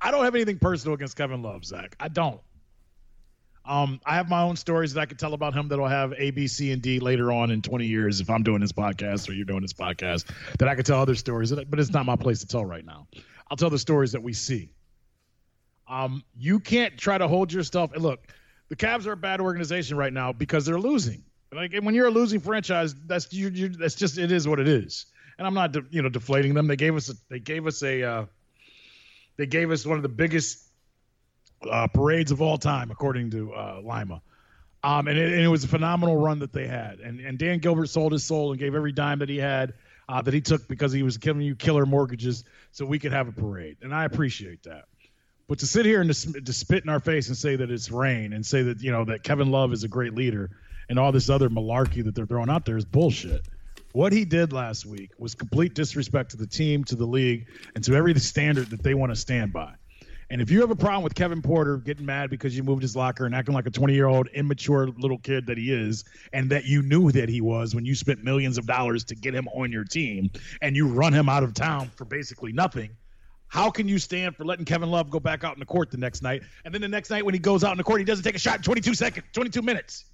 [0.00, 1.96] I don't have anything personal against Kevin Love, Zach.
[1.98, 2.40] I don't.
[3.64, 6.30] Um, I have my own stories that I could tell about him that'll have A,
[6.30, 9.32] B, C, and D later on in 20 years if I'm doing this podcast or
[9.32, 10.26] you're doing this podcast.
[10.60, 13.08] That I could tell other stories, but it's not my place to tell right now.
[13.50, 14.70] I'll tell the stories that we see.
[15.88, 17.92] Um, you can't try to hold yourself.
[17.94, 18.20] And look,
[18.68, 21.24] the Cavs are a bad organization right now because they're losing.
[21.52, 24.68] Like when you're a losing franchise, that's you, you that's just it is what it
[24.68, 25.06] is.
[25.38, 26.66] And I'm not de, you know deflating them.
[26.66, 28.26] They gave us a, they gave us a uh,
[29.38, 30.62] they gave us one of the biggest
[31.68, 34.20] uh, parades of all time, according to uh, Lima.
[34.84, 37.00] Um, and, it, and, it, was a phenomenal run that they had.
[37.00, 39.72] And and Dan Gilbert sold his soul and gave every dime that he had
[40.08, 43.28] uh, that he took because he was giving you killer mortgages so we could have
[43.28, 43.76] a parade.
[43.82, 44.84] And I appreciate that.
[45.48, 47.90] But to sit here and to, to spit in our face and say that it's
[47.90, 50.50] rain and say that you know that Kevin Love is a great leader
[50.88, 53.42] and all this other malarkey that they're throwing out there is bullshit.
[53.92, 57.82] What he did last week was complete disrespect to the team, to the league, and
[57.84, 59.74] to every standard that they want to stand by.
[60.30, 62.94] And if you have a problem with Kevin Porter getting mad because you moved his
[62.94, 66.50] locker and acting like a 20 year old immature little kid that he is, and
[66.50, 69.48] that you knew that he was when you spent millions of dollars to get him
[69.48, 72.90] on your team and you run him out of town for basically nothing,
[73.46, 75.96] how can you stand for letting Kevin Love go back out in the court the
[75.96, 76.42] next night?
[76.66, 78.36] And then the next night when he goes out in the court, he doesn't take
[78.36, 80.04] a shot in 22 seconds, 22 minutes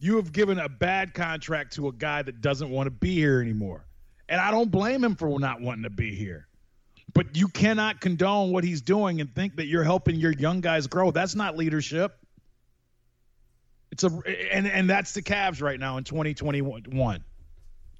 [0.00, 3.40] you have given a bad contract to a guy that doesn't want to be here
[3.40, 3.86] anymore.
[4.28, 6.48] And I don't blame him for not wanting to be here.
[7.12, 10.86] But you cannot condone what he's doing and think that you're helping your young guys
[10.86, 11.10] grow.
[11.10, 12.16] That's not leadership.
[13.90, 14.08] It's a
[14.52, 17.24] and and that's the Cavs right now in 2021.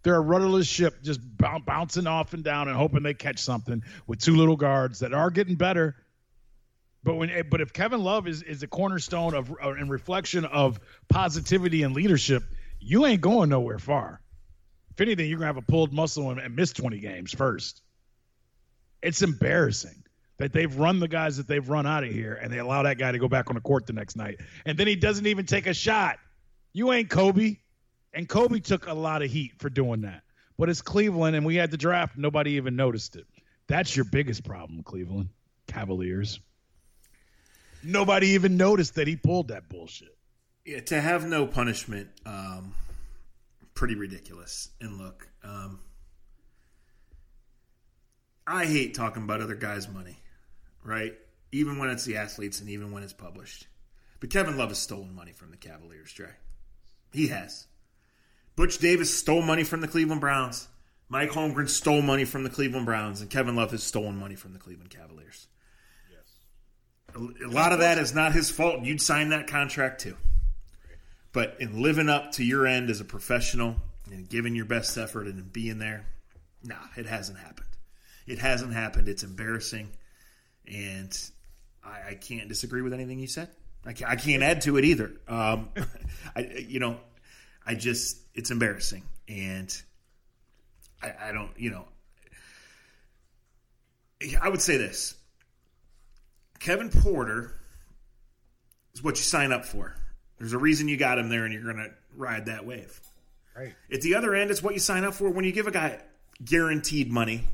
[0.03, 4.21] They're a rudderless ship just bouncing off and down and hoping they catch something with
[4.21, 5.97] two little guards that are getting better
[7.03, 10.81] but when but if Kevin Love is is a cornerstone of uh, and reflection of
[11.09, 12.43] positivity and leadership,
[12.79, 14.21] you ain't going nowhere far.
[14.91, 17.83] If anything, you're gonna have a pulled muscle and miss 20 games first.
[19.03, 20.03] It's embarrassing
[20.39, 22.99] that they've run the guys that they've run out of here and they allow that
[22.99, 24.41] guy to go back on the court the next night.
[24.65, 26.19] And then he doesn't even take a shot.
[26.73, 27.57] You ain't Kobe.
[28.15, 30.23] And Kobe took a lot of heat for doing that.
[30.59, 33.27] But it's Cleveland and we had the draft, nobody even noticed it.
[33.67, 35.29] That's your biggest problem, Cleveland.
[35.67, 36.41] Cavaliers.
[37.83, 40.17] Nobody even noticed that he pulled that bullshit.
[40.65, 42.75] Yeah, to have no punishment, um,
[43.75, 44.71] pretty ridiculous.
[44.81, 45.81] And look, um,
[48.51, 50.19] I hate talking about other guys' money,
[50.83, 51.15] right?
[51.53, 53.69] Even when it's the athletes and even when it's published.
[54.19, 56.31] But Kevin Love has stolen money from the Cavaliers, Dre.
[57.13, 57.69] He has.
[58.57, 60.67] Butch Davis stole money from the Cleveland Browns.
[61.09, 64.53] Mike Holmgren stole money from the Cleveland Browns, and Kevin Love has stolen money from
[64.53, 65.47] the Cleveland Cavaliers.
[66.11, 67.45] Yes.
[67.45, 68.83] A lot of that is not his fault.
[68.83, 70.17] You'd sign that contract too.
[71.33, 73.77] But in living up to your end as a professional
[74.11, 76.07] and giving your best effort and being there,
[76.65, 77.70] nah, it hasn't happened.
[78.31, 79.09] It hasn't happened.
[79.09, 79.89] It's embarrassing.
[80.67, 81.19] And
[81.85, 83.49] I, I can't disagree with anything you said.
[83.85, 85.11] I can't, I can't add to it either.
[85.27, 85.71] Um,
[86.37, 86.99] I, you know,
[87.67, 89.03] I just, it's embarrassing.
[89.29, 89.83] And
[91.03, 91.87] I, I don't, you know,
[94.41, 95.15] I would say this
[96.61, 97.55] Kevin Porter
[98.95, 99.97] is what you sign up for.
[100.39, 103.01] There's a reason you got him there, and you're going to ride that wave.
[103.57, 103.75] Right.
[103.93, 105.99] At the other end, it's what you sign up for when you give a guy
[106.45, 107.45] guaranteed money.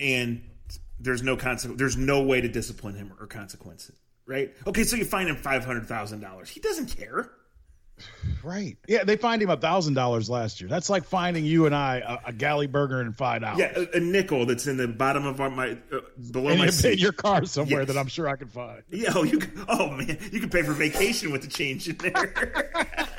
[0.00, 0.42] And
[0.98, 1.78] there's no consequence.
[1.78, 3.96] There's no way to discipline him or consequences.
[4.26, 4.54] Right?
[4.66, 6.48] Okay, so you fine him five hundred thousand dollars.
[6.48, 7.30] He doesn't care.
[8.42, 8.78] Right.
[8.88, 10.70] Yeah, they fined him a thousand dollars last year.
[10.70, 13.58] That's like finding you and I a, a galley burger and five dollars.
[13.58, 15.98] Yeah, a, a, nickel that's in the bottom of our, my uh,
[16.30, 16.98] below my in seat.
[16.98, 17.88] your car somewhere yes.
[17.88, 18.82] that I'm sure I can find.
[18.90, 19.40] Yeah, oh, you.
[19.68, 22.70] Oh man, you can pay for vacation with the change in there.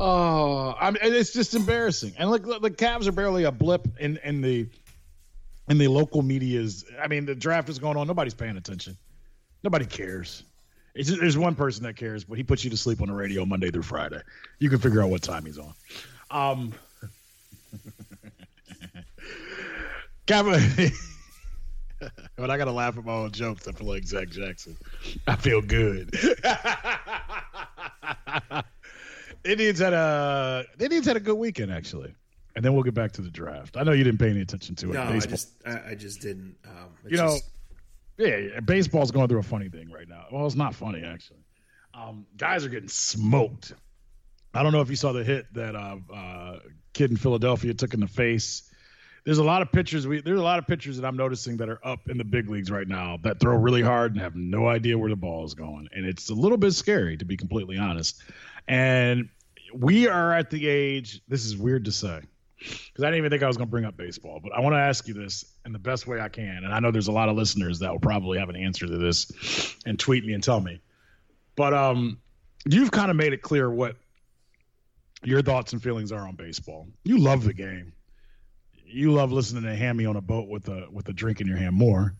[0.00, 2.14] oh, I mean, it's just embarrassing.
[2.18, 4.66] And like the Cavs are barely a blip in in the
[5.68, 6.84] in the local media's.
[7.00, 8.06] I mean, the draft is going on.
[8.06, 8.96] Nobody's paying attention.
[9.62, 10.42] Nobody cares.
[10.96, 13.44] Just, there's one person that cares, but he puts you to sleep on the radio
[13.44, 14.20] Monday through Friday.
[14.58, 15.72] You can figure out what time he's on.
[16.30, 16.72] Um,
[20.26, 20.90] Kevin,
[22.36, 23.68] but I got to laugh at my own jokes.
[23.68, 24.76] I feel like Zach Jackson.
[25.26, 26.12] I feel good.
[29.44, 32.14] Indians had a Indians had a good weekend actually,
[32.56, 33.76] and then we'll get back to the draft.
[33.76, 34.94] I know you didn't pay any attention to it.
[34.94, 35.32] No, Baseball.
[35.32, 36.56] I just I, I just didn't.
[36.66, 37.50] Um, you know, just
[38.18, 40.26] yeah, baseball's going through a funny thing right now.
[40.30, 41.40] Well, it's not funny actually.
[41.94, 43.72] Um, guys are getting smoked.
[44.52, 46.58] I don't know if you saw the hit that uh, uh,
[46.92, 48.69] kid in Philadelphia took in the face.
[49.24, 50.06] There's a lot of pitchers.
[50.06, 52.48] We there's a lot of pitchers that I'm noticing that are up in the big
[52.48, 55.54] leagues right now that throw really hard and have no idea where the ball is
[55.54, 58.22] going, and it's a little bit scary to be completely honest.
[58.66, 59.28] And
[59.74, 61.22] we are at the age.
[61.28, 62.22] This is weird to say
[62.60, 64.74] because I didn't even think I was going to bring up baseball, but I want
[64.74, 66.62] to ask you this in the best way I can.
[66.64, 68.98] And I know there's a lot of listeners that will probably have an answer to
[68.98, 70.80] this and tweet me and tell me.
[71.56, 72.18] But um,
[72.66, 73.96] you've kind of made it clear what
[75.22, 76.88] your thoughts and feelings are on baseball.
[77.04, 77.92] You love the game.
[78.90, 81.56] You love listening to Hammy on a boat with a with a drink in your
[81.56, 82.14] hand more.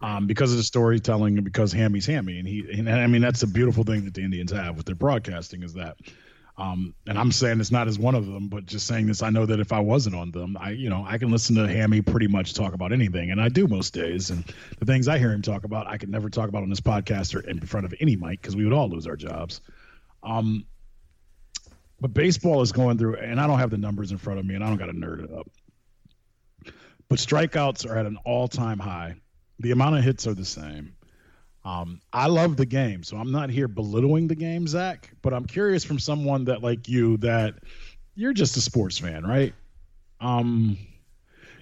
[0.00, 3.42] Um, because of the storytelling and because Hammy's Hammy, and he, and I mean that's
[3.42, 5.96] a beautiful thing that the Indians have with their broadcasting is that
[6.58, 9.30] um, and I'm saying it's not as one of them, but just saying this, I
[9.30, 12.02] know that if I wasn't on them, I, you know, I can listen to Hammy
[12.02, 14.30] pretty much talk about anything, and I do most days.
[14.30, 14.44] And
[14.80, 17.36] the things I hear him talk about, I could never talk about on this podcast
[17.36, 19.60] or in front of any mic because we would all lose our jobs.
[20.24, 20.66] Um,
[22.00, 24.56] but baseball is going through, and I don't have the numbers in front of me,
[24.56, 25.48] and I don't got to nerd it up.
[27.08, 29.16] But strikeouts are at an all-time high.
[29.60, 30.94] The amount of hits are the same.
[31.64, 35.10] Um, I love the game, so I'm not here belittling the game, Zach.
[35.22, 37.54] But I'm curious from someone that like you that
[38.14, 39.52] you're just a sports fan, right?
[40.20, 40.76] Um,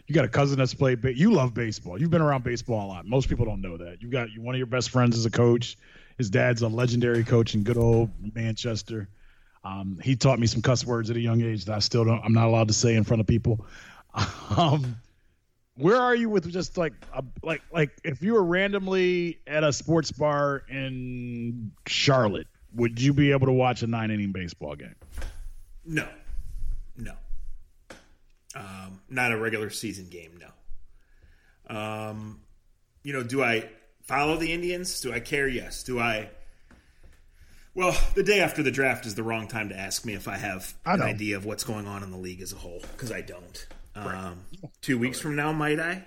[0.07, 2.01] you got a cousin that's played, but you love baseball.
[2.01, 3.07] You've been around baseball a lot.
[3.07, 4.01] Most people don't know that.
[4.01, 5.77] You got one of your best friends is a coach.
[6.19, 9.09] His dad's a legendary coach in good old Manchester.
[9.65, 12.23] Um, he taught me some cuss words at a young age that I still don't.
[12.25, 13.67] I'm not allowed to say in front of people.
[14.57, 14.97] Um,
[15.77, 19.73] where are you with just like a, like like if you were randomly at a
[19.73, 24.95] sports bar in Charlotte, would you be able to watch a nine inning baseball game?
[25.85, 26.09] No,
[26.97, 27.13] no,
[28.55, 30.41] um, not a regular season game.
[30.41, 31.77] No.
[31.77, 32.41] Um,
[33.03, 33.69] you know, do I
[34.03, 35.01] follow the Indians?
[35.01, 35.47] Do I care?
[35.47, 35.83] Yes.
[35.83, 36.31] Do I?
[37.75, 40.39] Well, the day after the draft is the wrong time to ask me if I
[40.39, 43.13] have I an idea of what's going on in the league as a whole because
[43.13, 43.67] I don't.
[43.97, 44.41] Um,
[44.83, 46.07] two weeks from now, might I?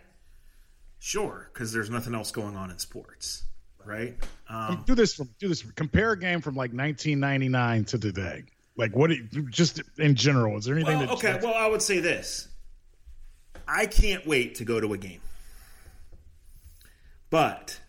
[0.99, 3.43] Sure, because there's nothing else going on in sports,
[3.85, 4.15] right?
[4.49, 5.13] Um, do this.
[5.15, 5.63] From, do this.
[5.75, 8.43] Compare a game from like 1999 to today.
[8.75, 9.11] Like what?
[9.49, 10.99] Just in general, is there anything?
[10.99, 11.39] Well, that, okay.
[11.41, 12.47] Well, I would say this.
[13.67, 15.21] I can't wait to go to a game,
[17.29, 17.79] but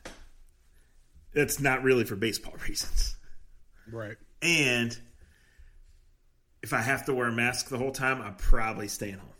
[1.32, 3.16] it's not really for baseball reasons,
[3.92, 4.16] right?
[4.40, 4.96] And
[6.62, 9.30] if I have to wear a mask the whole time, I'm probably staying home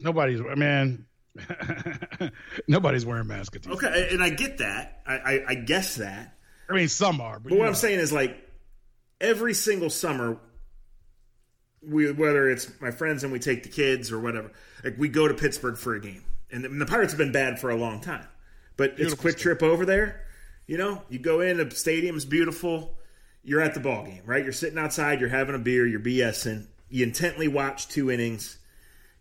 [0.00, 0.40] nobody's.
[0.40, 1.06] I mean,
[2.68, 3.58] nobody's wearing masks.
[3.66, 5.02] Okay, and I get that.
[5.06, 6.36] I, I, I guess that.
[6.68, 7.68] I mean, some are, but, but what know.
[7.68, 8.36] I'm saying is like
[9.20, 10.38] every single summer,
[11.82, 14.52] we whether it's my friends and we take the kids or whatever,
[14.82, 17.32] like we go to Pittsburgh for a game, and the, and the Pirates have been
[17.32, 18.26] bad for a long time,
[18.76, 20.22] but beautiful it's a quick trip over there.
[20.66, 22.96] You know, you go in, the stadium's beautiful.
[23.42, 24.42] You're at the ball game, right?
[24.42, 26.66] You're sitting outside, you're having a beer, you're BSing.
[26.88, 28.56] You intently watch two innings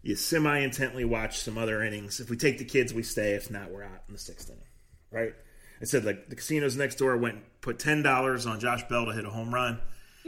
[0.04, 2.20] you semi intently watch some other innings.
[2.20, 3.32] If we take the kids, we stay.
[3.32, 4.62] If not, we're out in the sixth inning.
[5.10, 5.34] Right?
[5.82, 9.14] I said like the casinos next door went put ten dollars on Josh Bell to
[9.14, 9.80] hit a home run.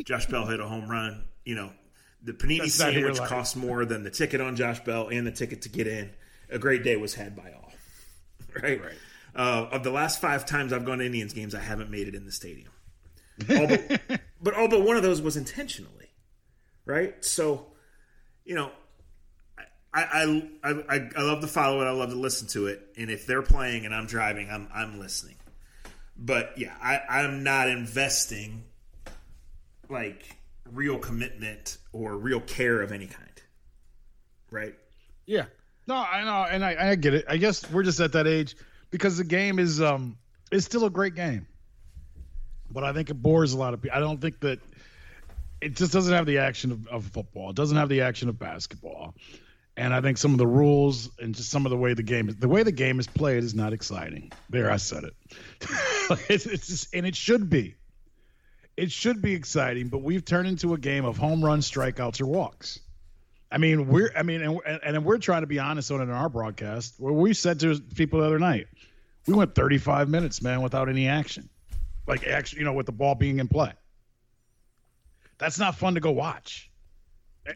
[0.03, 1.25] Josh Bell hit a home run.
[1.43, 1.71] You know,
[2.23, 5.63] the panini That's sandwich cost more than the ticket on Josh Bell and the ticket
[5.63, 6.09] to get in.
[6.49, 7.61] A great day was had by all.
[8.63, 8.81] Right.
[8.81, 8.93] Right.
[9.35, 12.15] Uh, of the last five times I've gone to Indians games, I haven't made it
[12.15, 12.71] in the stadium.
[13.49, 14.01] All but,
[14.41, 16.09] but all but one of those was intentionally.
[16.85, 17.13] Right.
[17.25, 17.65] So,
[18.45, 18.71] you know,
[19.95, 21.85] I, I, I, I love to follow it.
[21.85, 22.85] I love to listen to it.
[22.97, 25.35] And if they're playing and I'm driving, I'm, I'm listening.
[26.17, 28.65] But yeah, I, I'm not investing
[29.89, 30.35] like
[30.69, 33.41] real commitment or real care of any kind.
[34.51, 34.75] Right?
[35.25, 35.45] Yeah.
[35.87, 36.43] No, I know.
[36.43, 37.25] And I, I get it.
[37.29, 38.57] I guess we're just at that age
[38.91, 40.17] because the game is, um,
[40.51, 41.47] it's still a great game.
[42.69, 43.95] But I think it bores a lot of people.
[43.95, 44.59] I don't think that
[45.61, 47.51] it just doesn't have the action of, of football.
[47.51, 49.15] It doesn't have the action of basketball.
[49.77, 52.29] And I think some of the rules and just some of the way the game
[52.29, 54.31] is the way the game is played is not exciting.
[54.49, 55.13] There, I said it.
[56.29, 57.75] it's, it's just, and it should be.
[58.77, 62.25] It should be exciting, but we've turned into a game of home runs, strikeouts, or
[62.25, 62.79] walks.
[63.51, 66.09] I mean, we're I mean, and, and we're trying to be honest on it in
[66.09, 66.95] our broadcast.
[66.97, 68.67] Where we said to people the other night,
[69.27, 71.49] we went 35 minutes, man, without any action,
[72.07, 73.73] like actually, you know, with the ball being in play.
[75.37, 76.71] That's not fun to go watch,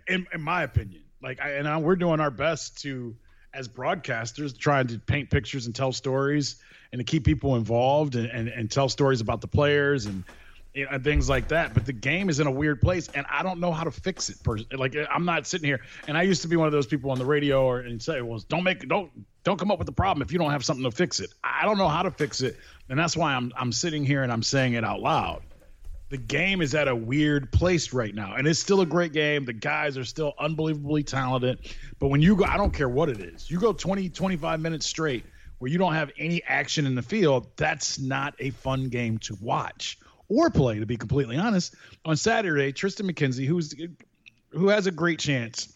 [0.08, 1.03] in, in my opinion.
[1.21, 3.15] Like, I, and I, we're doing our best to,
[3.53, 6.55] as broadcasters, trying to paint pictures and tell stories
[6.91, 10.23] and to keep people involved and, and, and tell stories about the players and
[10.75, 11.73] know, things like that.
[11.73, 14.29] But the game is in a weird place, and I don't know how to fix
[14.29, 14.38] it.
[14.77, 17.17] Like I'm not sitting here, and I used to be one of those people on
[17.19, 19.12] the radio or and say, "Well, don't make don't
[19.43, 21.65] don't come up with the problem if you don't have something to fix it." I
[21.65, 22.58] don't know how to fix it,
[22.89, 25.41] and that's why I'm I'm sitting here and I'm saying it out loud.
[26.10, 29.45] The game is at a weird place right now, and it's still a great game.
[29.45, 31.60] The guys are still unbelievably talented,
[32.00, 33.50] but when you go, I don't care what it is.
[33.50, 35.24] You go 20, 25 minutes straight
[35.60, 37.48] where you don't have any action in the field.
[37.58, 41.76] That's not a fun game to watch or play, to be completely honest.
[42.06, 43.76] On Saturday, Triston McKenzie, who's
[44.52, 45.72] who has a great chance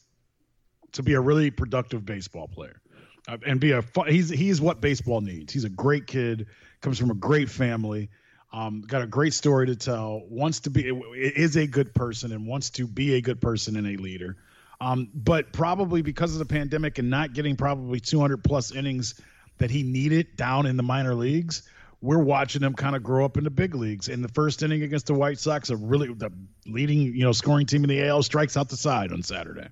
[0.93, 2.81] to be a really productive baseball player
[3.27, 5.53] uh, and be a fun, he's he's what baseball needs.
[5.53, 6.47] He's a great kid,
[6.81, 8.09] comes from a great family,
[8.53, 12.45] um, got a great story to tell, wants to be is a good person and
[12.45, 14.37] wants to be a good person and a leader.
[14.79, 19.19] Um, but probably because of the pandemic and not getting probably 200 plus innings
[19.57, 21.63] that he needed down in the minor leagues,
[22.01, 24.07] we're watching him kind of grow up in the big leagues.
[24.07, 26.31] In the first inning against the White Sox, a really the
[26.67, 29.67] leading you know scoring team in the AL strikes out the side on Saturday.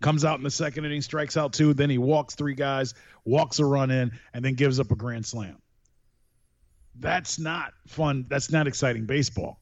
[0.00, 3.58] Comes out in the second inning, strikes out two, then he walks three guys, walks
[3.58, 5.61] a run in, and then gives up a grand slam.
[6.98, 8.26] That's not fun.
[8.28, 9.58] That's not exciting baseball.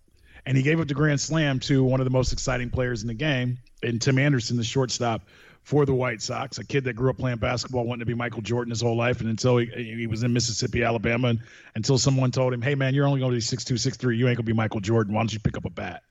[0.47, 3.09] And he gave up the grand slam to one of the most exciting players in
[3.09, 5.23] the game, and Tim Anderson, the shortstop,
[5.62, 8.40] for the White Sox, a kid that grew up playing basketball, wanting to be Michael
[8.40, 11.40] Jordan his whole life, and until he, he was in Mississippi, Alabama, and
[11.75, 14.16] until someone told him, "Hey, man, you're only going to be six two, six three.
[14.16, 15.14] You ain't going to be Michael Jordan.
[15.14, 16.03] Why don't you pick up a bat?"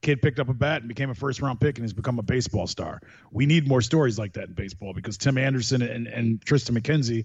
[0.00, 2.22] Kid picked up a bat and became a first round pick and has become a
[2.22, 3.00] baseball star.
[3.30, 7.24] We need more stories like that in baseball because Tim Anderson and, and Triston McKenzie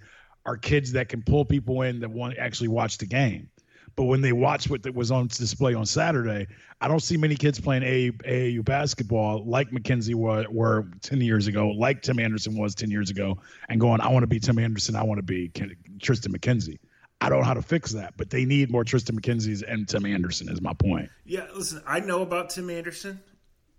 [0.50, 3.48] are kids that can pull people in that want to actually watch the game.
[3.96, 6.48] But when they watch what was on display on Saturday,
[6.82, 11.70] I don't see many kids playing AAU basketball like McKenzie were, were 10 years ago,
[11.70, 14.96] like Tim Anderson was 10 years ago, and going, I want to be Tim Anderson.
[14.96, 16.80] I want to be Triston McKenzie.
[17.22, 20.06] I don't know how to fix that, but they need more Triston McKenzie's and Tim
[20.06, 21.10] Anderson, is my point.
[21.26, 23.22] Yeah, listen, I know about Tim Anderson.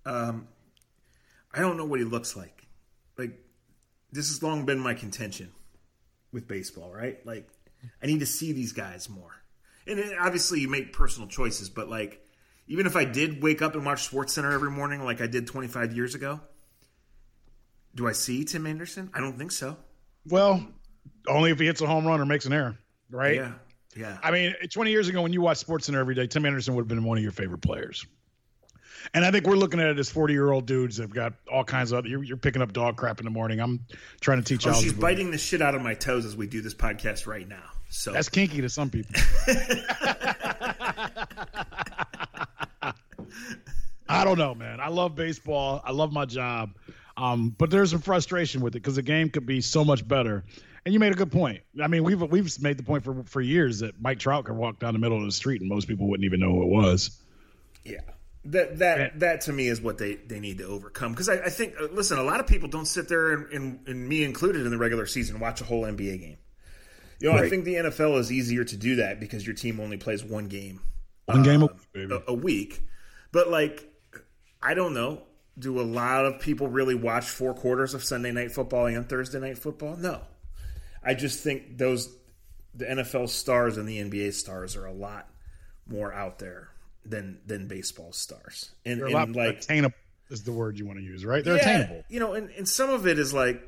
[0.05, 0.47] Um,
[1.53, 2.67] I don't know what he looks like.
[3.17, 3.33] Like,
[4.13, 5.51] this has long been my contention
[6.33, 7.25] with baseball, right?
[7.27, 7.49] Like,
[8.03, 9.41] I need to see these guys more
[9.87, 12.25] and obviously you make personal choices, but like
[12.67, 15.47] even if I did wake up and watch Sports Center every morning like I did
[15.47, 16.41] 25 years ago,
[17.95, 19.11] do I see Tim Anderson?
[19.13, 19.77] I don't think so.
[20.27, 20.65] Well,
[21.27, 22.79] only if he hits a home run or makes an error,
[23.11, 23.37] right?
[23.37, 23.53] Yeah.
[23.97, 24.19] Yeah.
[24.23, 26.83] I mean, 20 years ago when you watched Sports Center every day, Tim Anderson would
[26.83, 28.07] have been one of your favorite players.
[29.15, 31.33] And I think we're looking at it as 40 year old dudes that have got
[31.51, 32.07] all kinds of.
[32.07, 33.61] You're, you're, picking up dog crap in the morning.
[33.61, 33.81] I'm
[34.21, 34.67] trying to teach.
[34.67, 37.49] Oh, she's biting the shit out of my toes as we do this podcast right
[37.49, 37.63] now.
[37.89, 39.15] So that's kinky to some people.
[44.11, 44.81] I don't know, man.
[44.81, 45.81] I love baseball.
[45.85, 46.75] I love my job.
[47.17, 50.45] Um, but there's some frustration with it because the game could be so much better.
[50.85, 51.61] And you made a good point.
[51.81, 54.81] I mean, we've we've made the point for for years that Mike Trout could walk
[54.81, 57.21] down the middle of the street and most people wouldn't even know who it was.
[57.85, 58.01] Yeah,
[58.47, 61.51] that that that to me is what they, they need to overcome because I, I,
[61.51, 64.65] think uh, listen, a lot of people don't sit there and, and, and me included
[64.65, 66.39] in the regular season watch a whole NBA game.
[67.19, 67.45] You know, right.
[67.45, 70.47] I think the NFL is easier to do that because your team only plays one
[70.47, 70.81] game,
[71.27, 71.63] one uh, game
[71.95, 72.83] a, a, week.
[73.31, 73.93] But like,
[74.63, 75.25] I don't know.
[75.59, 79.39] Do a lot of people really watch four quarters of Sunday night football and Thursday
[79.39, 79.97] night football?
[79.97, 80.23] No.
[81.05, 82.09] I just think those
[82.75, 85.29] the NFL stars and the NBA stars are a lot
[85.87, 86.70] more out there
[87.11, 88.73] than than baseball stars.
[88.85, 89.97] And, and like attainable
[90.31, 91.45] is the word you want to use, right?
[91.45, 92.05] They're yeah, attainable.
[92.09, 93.63] You know, and, and some of it is like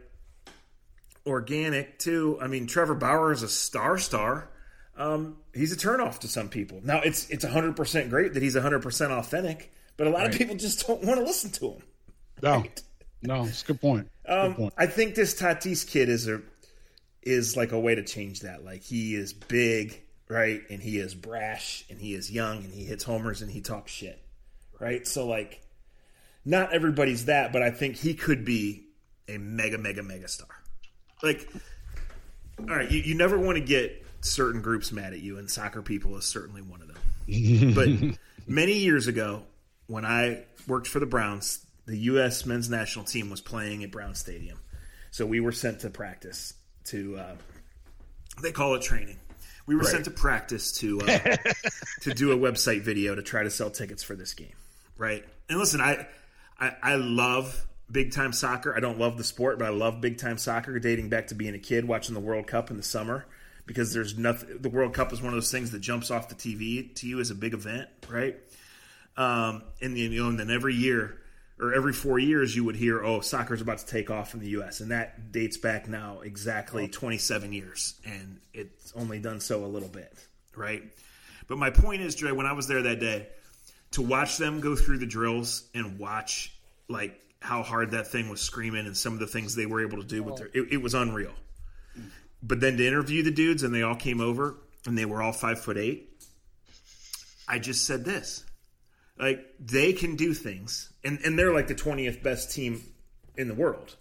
[1.27, 2.39] organic too.
[2.41, 4.49] I mean, Trevor Bauer is a star star.
[4.97, 6.81] Um, he's a turnoff to some people.
[6.85, 10.33] Now it's it's hundred percent great that he's hundred percent authentic, but a lot right.
[10.33, 11.83] of people just don't want to listen to him.
[12.43, 12.83] No, right?
[13.23, 14.09] no, it's a good point.
[14.27, 14.75] Um, good point.
[14.77, 16.43] I think this Tatis kid is a
[17.23, 18.65] is like a way to change that.
[18.65, 20.03] Like he is big,
[20.33, 23.61] right, and he is brash, and he is young, and he hits homers, and he
[23.61, 24.21] talks shit,
[24.81, 25.07] right.
[25.07, 25.63] So like,
[26.45, 28.85] not everybody's that, but I think he could be
[29.29, 30.49] a mega, mega, mega star
[31.23, 31.49] like
[32.59, 35.83] all right you, you never want to get certain groups mad at you, and soccer
[35.83, 37.75] people is certainly one of them.
[37.75, 39.43] but many years ago,
[39.87, 42.47] when I worked for the Browns, the U.S.
[42.47, 44.59] men's national team was playing at Browns Stadium,
[45.11, 46.55] so we were sent to practice
[46.85, 47.17] to.
[47.17, 47.35] Uh,
[48.43, 49.19] they call it training.
[49.67, 49.91] We were right.
[49.91, 51.19] sent to practice to uh,
[52.03, 54.57] to do a website video to try to sell tickets for this game,
[54.97, 55.25] right?
[55.49, 56.07] And listen, I
[56.59, 58.77] I, I love big time soccer.
[58.77, 60.79] I don't love the sport, but I love big time soccer.
[60.79, 63.27] Dating back to being a kid, watching the World Cup in the summer,
[63.67, 64.59] because there's nothing.
[64.61, 67.21] The World Cup is one of those things that jumps off the TV to you
[67.21, 68.37] as a big event, right?
[69.17, 71.22] Um, and you know, and then every year
[71.63, 74.49] or every four years, you would hear, "Oh, soccer's about to take off in the
[74.51, 79.67] U.S." and that dates back now exactly 27 years, and it's only done so a
[79.67, 80.13] little bit,
[80.57, 80.83] right?
[81.47, 83.29] But my point is, Dre, when I was there that day,
[83.93, 86.53] to watch them go through the drills and watch
[86.89, 89.99] like how hard that thing was screaming and some of the things they were able
[89.99, 90.37] to do with oh.
[90.39, 91.33] their it, it was unreal.
[92.43, 94.57] But then to interview the dudes and they all came over
[94.87, 96.09] and they were all five foot eight.
[97.47, 98.45] I just said this.
[99.19, 102.83] Like they can do things and, and they're like the twentieth best team
[103.37, 103.97] in the world.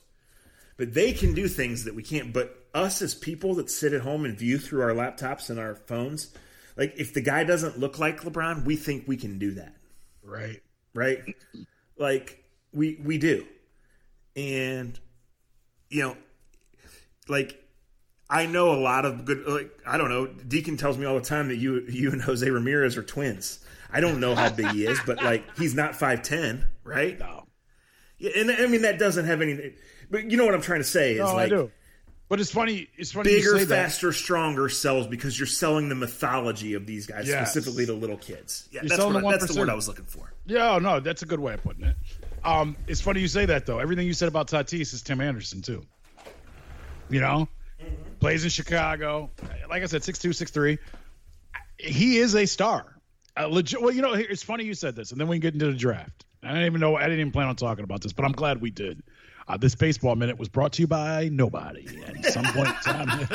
[0.77, 2.33] But they can do things that we can't.
[2.33, 5.75] But us as people that sit at home and view through our laptops and our
[5.75, 6.33] phones,
[6.75, 9.75] like if the guy doesn't look like LeBron, we think we can do that.
[10.23, 10.61] Right.
[10.93, 11.35] Right?
[11.97, 12.43] Like
[12.73, 13.45] we we do.
[14.35, 14.99] And
[15.89, 16.17] you know,
[17.27, 17.61] like
[18.29, 21.25] I know a lot of good like I don't know, Deacon tells me all the
[21.25, 23.59] time that you you and Jose Ramirez are twins.
[23.91, 27.19] I don't know how big he is, but like he's not 5'10, right?
[27.19, 27.45] No.
[28.17, 29.73] Yeah, and I mean that doesn't have anything
[30.11, 31.71] but you know what I'm trying to say is no, like I do.
[32.27, 32.87] But it's funny.
[32.95, 33.29] It's funny.
[33.29, 34.13] Bigger, faster, that.
[34.13, 37.51] stronger sells because you're selling the mythology of these guys yes.
[37.51, 38.69] specifically to little kids.
[38.71, 40.31] Yeah, that's, what, the, that's the word I was looking for.
[40.45, 41.95] Yeah, no, that's a good way of putting it.
[42.43, 43.79] Um, it's funny you say that though.
[43.79, 45.83] Everything you said about Tatis is Tim Anderson too.
[47.09, 47.49] You know,
[47.81, 48.13] mm-hmm.
[48.19, 49.29] plays in Chicago.
[49.69, 50.77] Like I said, six two, six three.
[51.77, 52.97] He is a star.
[53.41, 53.81] A legit.
[53.81, 55.77] Well, you know, it's funny you said this, and then we can get into the
[55.77, 56.25] draft.
[56.43, 56.95] I didn't even know.
[56.95, 59.01] I didn't even plan on talking about this, but I'm glad we did.
[59.47, 63.27] Uh, this baseball minute was brought to you by nobody at some point in time.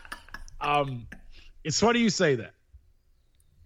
[0.60, 1.06] um,
[1.64, 2.52] it's funny you say that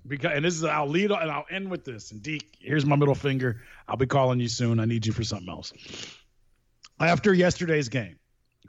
[0.06, 2.12] because, and this is I'll lead and I'll end with this.
[2.12, 3.62] And Deke, here's my middle finger.
[3.88, 4.78] I'll be calling you soon.
[4.78, 5.72] I need you for something else.
[7.00, 8.16] After yesterday's game,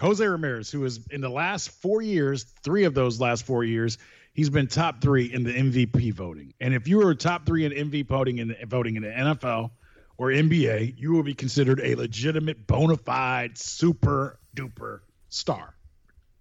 [0.02, 4.00] Jose Ramirez, who is in the last four years, three of those last four years,
[4.34, 6.54] he's been top three in the MVP voting.
[6.60, 9.72] And if you were top three in MVP voting in the voting in the NFL
[10.18, 15.76] or NBA, you will be considered a legitimate, bona fide, super duper star.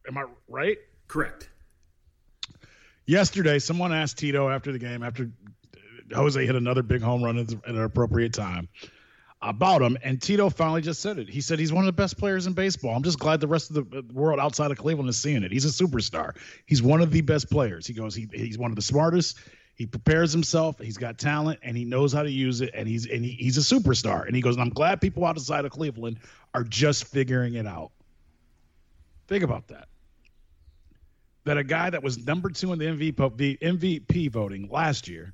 [0.08, 0.78] Am I right?
[1.06, 1.48] Correct.
[3.06, 5.30] Yesterday, someone asked Tito after the game, after
[6.14, 8.68] Jose hit another big home run at an appropriate time,
[9.42, 11.28] about him, and Tito finally just said it.
[11.28, 12.94] He said he's one of the best players in baseball.
[12.94, 15.50] I'm just glad the rest of the world outside of Cleveland is seeing it.
[15.50, 16.36] He's a superstar.
[16.66, 17.86] He's one of the best players.
[17.86, 19.38] He goes, he, he's one of the smartest.
[19.74, 20.78] He prepares himself.
[20.78, 22.70] He's got talent, and he knows how to use it.
[22.74, 24.26] And he's and he, he's a superstar.
[24.26, 26.18] And he goes, and I'm glad people outside of Cleveland
[26.54, 27.90] are just figuring it out.
[29.26, 29.88] Think about that.
[31.44, 35.32] That a guy that was number two in the MVP, MVP voting last year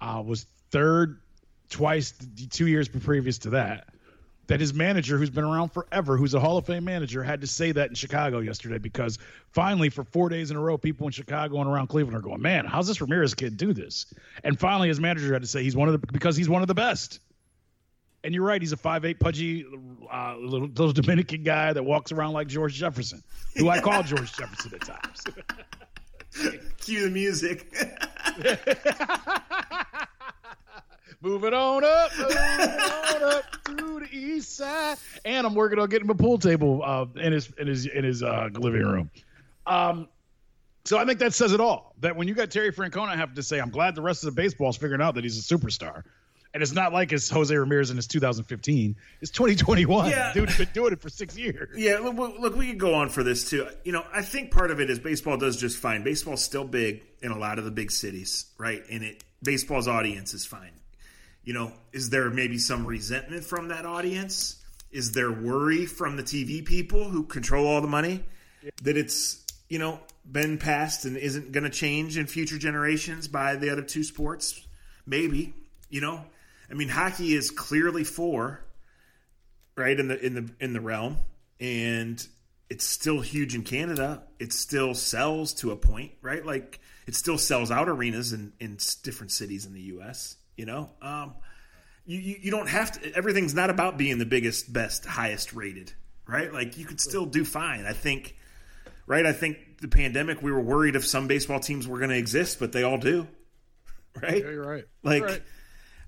[0.00, 1.20] uh, was third
[1.70, 2.14] twice,
[2.50, 3.88] two years previous to that
[4.46, 7.46] that his manager, who's been around forever, who's a Hall of Fame manager, had to
[7.46, 9.18] say that in Chicago yesterday because
[9.52, 12.42] finally, for four days in a row, people in Chicago and around Cleveland are going,
[12.42, 14.12] "Man, how's this Ramirez kid do this?"
[14.42, 16.68] And finally, his manager had to say he's one of the because he's one of
[16.68, 17.20] the best.
[18.22, 19.66] And you're right, he's a five eight pudgy
[20.10, 23.22] uh, little, little Dominican guy that walks around like George Jefferson,
[23.56, 25.24] who I call George Jefferson at times.
[26.78, 27.72] Cue the music.
[31.24, 36.10] Moving on up, moving on up to the east side, and I'm working on getting
[36.10, 39.10] a pool table uh, in his in his in his uh, living room.
[39.66, 40.08] Um,
[40.84, 41.94] so I think that says it all.
[42.00, 44.34] That when you got Terry Francona I have to say, I'm glad the rest of
[44.34, 46.02] the baseball's figuring out that he's a superstar.
[46.52, 48.94] And it's not like it's Jose Ramirez in his 2015.
[49.22, 50.10] It's 2021.
[50.10, 50.32] Yeah.
[50.34, 51.76] Dude's been doing it for six years.
[51.76, 53.66] Yeah, look, look, we could go on for this too.
[53.82, 56.04] You know, I think part of it is baseball does just fine.
[56.04, 58.82] Baseball's still big in a lot of the big cities, right?
[58.90, 60.70] And it baseball's audience is fine
[61.44, 64.62] you know, is there maybe some resentment from that audience?
[64.90, 68.24] Is there worry from the TV people who control all the money
[68.82, 73.56] that it's, you know, been passed and isn't going to change in future generations by
[73.56, 74.66] the other two sports?
[75.06, 75.52] Maybe,
[75.90, 76.24] you know.
[76.70, 78.64] I mean, hockey is clearly four,
[79.76, 81.18] right in the in the in the realm,
[81.60, 82.26] and
[82.70, 84.22] it's still huge in Canada.
[84.38, 86.44] It still sells to a point, right?
[86.44, 90.36] Like it still sells out arenas in in different cities in the U.S.
[90.56, 91.34] You know, um,
[92.06, 93.14] you, you, you don't have to.
[93.14, 95.92] Everything's not about being the biggest, best, highest rated,
[96.26, 96.52] right?
[96.52, 97.86] Like you could still do fine.
[97.86, 98.36] I think,
[99.06, 99.26] right?
[99.26, 102.58] I think the pandemic, we were worried if some baseball teams were going to exist,
[102.58, 103.26] but they all do,
[104.22, 104.42] right?
[104.44, 104.84] Yeah, you're right.
[105.02, 105.42] Like, You're right.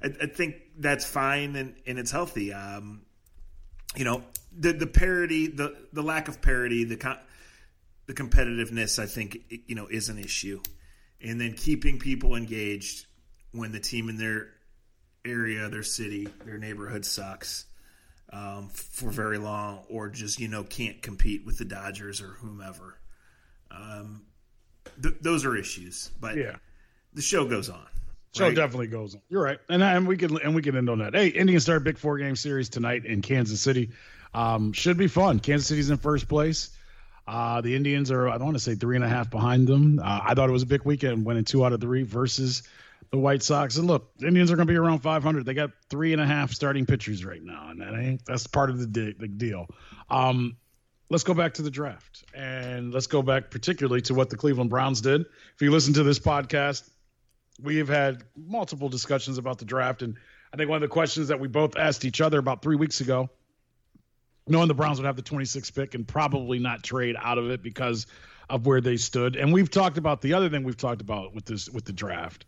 [0.03, 2.53] I, I think that's fine and, and it's healthy.
[2.53, 3.03] Um,
[3.97, 4.23] you know,
[4.57, 7.19] the the parity, the the lack of parity, the con-
[8.07, 10.61] the competitiveness, I think you know is an issue,
[11.21, 13.06] and then keeping people engaged
[13.57, 14.49] when the team in their
[15.25, 17.67] area, their city, their neighborhood sucks
[18.33, 22.99] um, for very long, or just you know can't compete with the Dodgers or whomever.
[23.71, 24.23] Um,
[25.03, 26.57] th- those are issues, but Yeah.
[27.13, 27.87] the show goes on.
[28.35, 28.55] Show right?
[28.55, 29.23] definitely goes on.
[29.29, 31.15] You're right, and and we can and we can end on that.
[31.15, 33.91] Hey, Indians start a big four game series tonight in Kansas City.
[34.35, 35.41] Um, should be fun.
[35.41, 36.71] Kansas City's in first place.
[37.27, 39.99] Uh, the Indians are I don't want to say three and a half behind them.
[39.99, 42.63] Uh, I thought it was a big weekend, winning two out of three versus
[43.11, 43.77] the White Sox.
[43.77, 45.45] And look, Indians are going to be around 500.
[45.45, 48.71] They got three and a half starting pitchers right now, and that ain't that's part
[48.71, 49.67] of the, de- the deal.
[50.11, 50.57] Um,
[51.11, 54.71] let's go back to the draft, and let's go back particularly to what the Cleveland
[54.71, 55.23] Browns did.
[55.55, 56.89] If you listen to this podcast,
[57.63, 60.17] we have had multiple discussions about the draft, and
[60.53, 63.01] I think one of the questions that we both asked each other about three weeks
[63.01, 63.31] ago,
[64.47, 67.63] knowing the Browns would have the 26th pick and probably not trade out of it
[67.63, 68.07] because
[68.49, 71.45] of where they stood, and we've talked about the other thing we've talked about with
[71.45, 72.47] this with the draft,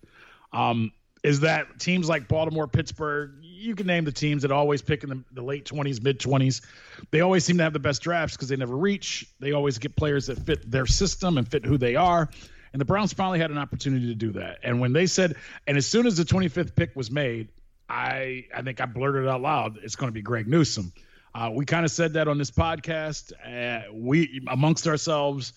[0.53, 0.93] um,
[1.23, 5.11] is that teams like Baltimore, Pittsburgh, you can name the teams that always pick in
[5.11, 6.63] the, the late 20s, mid 20s.
[7.11, 9.27] They always seem to have the best drafts because they never reach.
[9.41, 12.29] They always get players that fit their system and fit who they are.
[12.73, 14.59] And the Browns finally had an opportunity to do that.
[14.63, 15.37] And when they said,
[15.67, 17.49] and as soon as the 25th pick was made,
[17.89, 20.93] I I think I blurted out loud, it's going to be Greg Newsome.
[21.35, 23.33] Uh, we kind of said that on this podcast.
[23.45, 25.53] Uh, we amongst ourselves,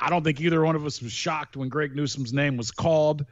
[0.00, 3.26] I don't think either one of us was shocked when Greg Newsome's name was called,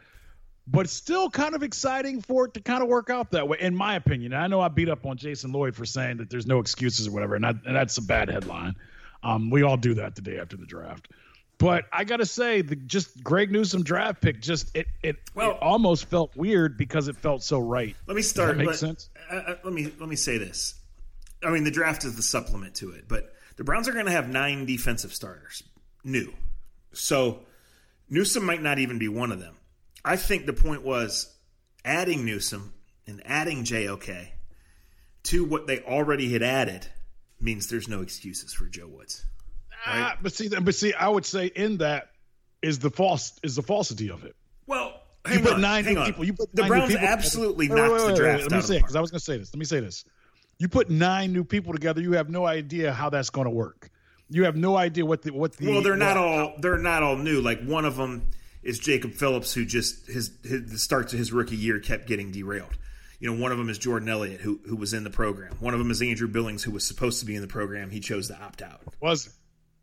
[0.67, 3.75] but still kind of exciting for it to kind of work out that way, in
[3.75, 4.33] my opinion.
[4.33, 7.11] I know I beat up on Jason Lloyd for saying that there's no excuses or
[7.11, 8.77] whatever, and, I, and that's a bad headline.
[9.23, 11.09] Um, we all do that the day after the draft.
[11.59, 15.59] But I gotta say, the just Greg Newsome draft pick just it it, Well- it
[15.61, 17.95] almost felt weird because it felt so right.
[18.07, 18.51] Let me start.
[18.51, 19.11] Does make let, sense?
[19.31, 20.75] uh, uh, let me let me say this.
[21.45, 24.13] I mean, the draft is the supplement to it, but the Browns are going to
[24.13, 25.63] have nine defensive starters,
[26.03, 26.33] new.
[26.93, 27.41] So
[28.11, 29.55] Newsome might not even be one of them.
[30.05, 31.33] I think the point was
[31.85, 32.73] adding Newsome
[33.07, 34.09] and adding JOK
[35.25, 36.87] to what they already had added
[37.41, 39.25] means there's no excuses for Joe Woods.
[39.87, 42.11] Ah, but see, but see, I would say in that
[42.63, 44.37] is the false is the falsity of it.
[44.67, 45.01] Well,
[45.31, 46.07] You put on, nine hang new on.
[46.07, 46.25] people.
[46.25, 48.67] You put the Browns people- absolutely Wait, wait, knocked wait, the draft Let me say
[48.69, 48.83] the it park.
[48.83, 49.53] because I was going to say this.
[49.53, 50.05] Let me say this.
[50.59, 52.01] You put nine new people together.
[52.01, 53.91] You have no idea how that's going to work.
[54.31, 55.69] You have no idea what the what the.
[55.71, 57.41] Well, they're not what- all they're not all new.
[57.41, 58.29] Like one of them
[58.63, 62.31] is Jacob Phillips, who just his, his the start to his rookie year kept getting
[62.31, 62.77] derailed.
[63.19, 65.55] You know, one of them is Jordan Elliott, who who was in the program.
[65.61, 67.91] One of them is Andrew Billings, who was supposed to be in the program.
[67.91, 68.81] He chose to opt out.
[69.01, 69.33] was.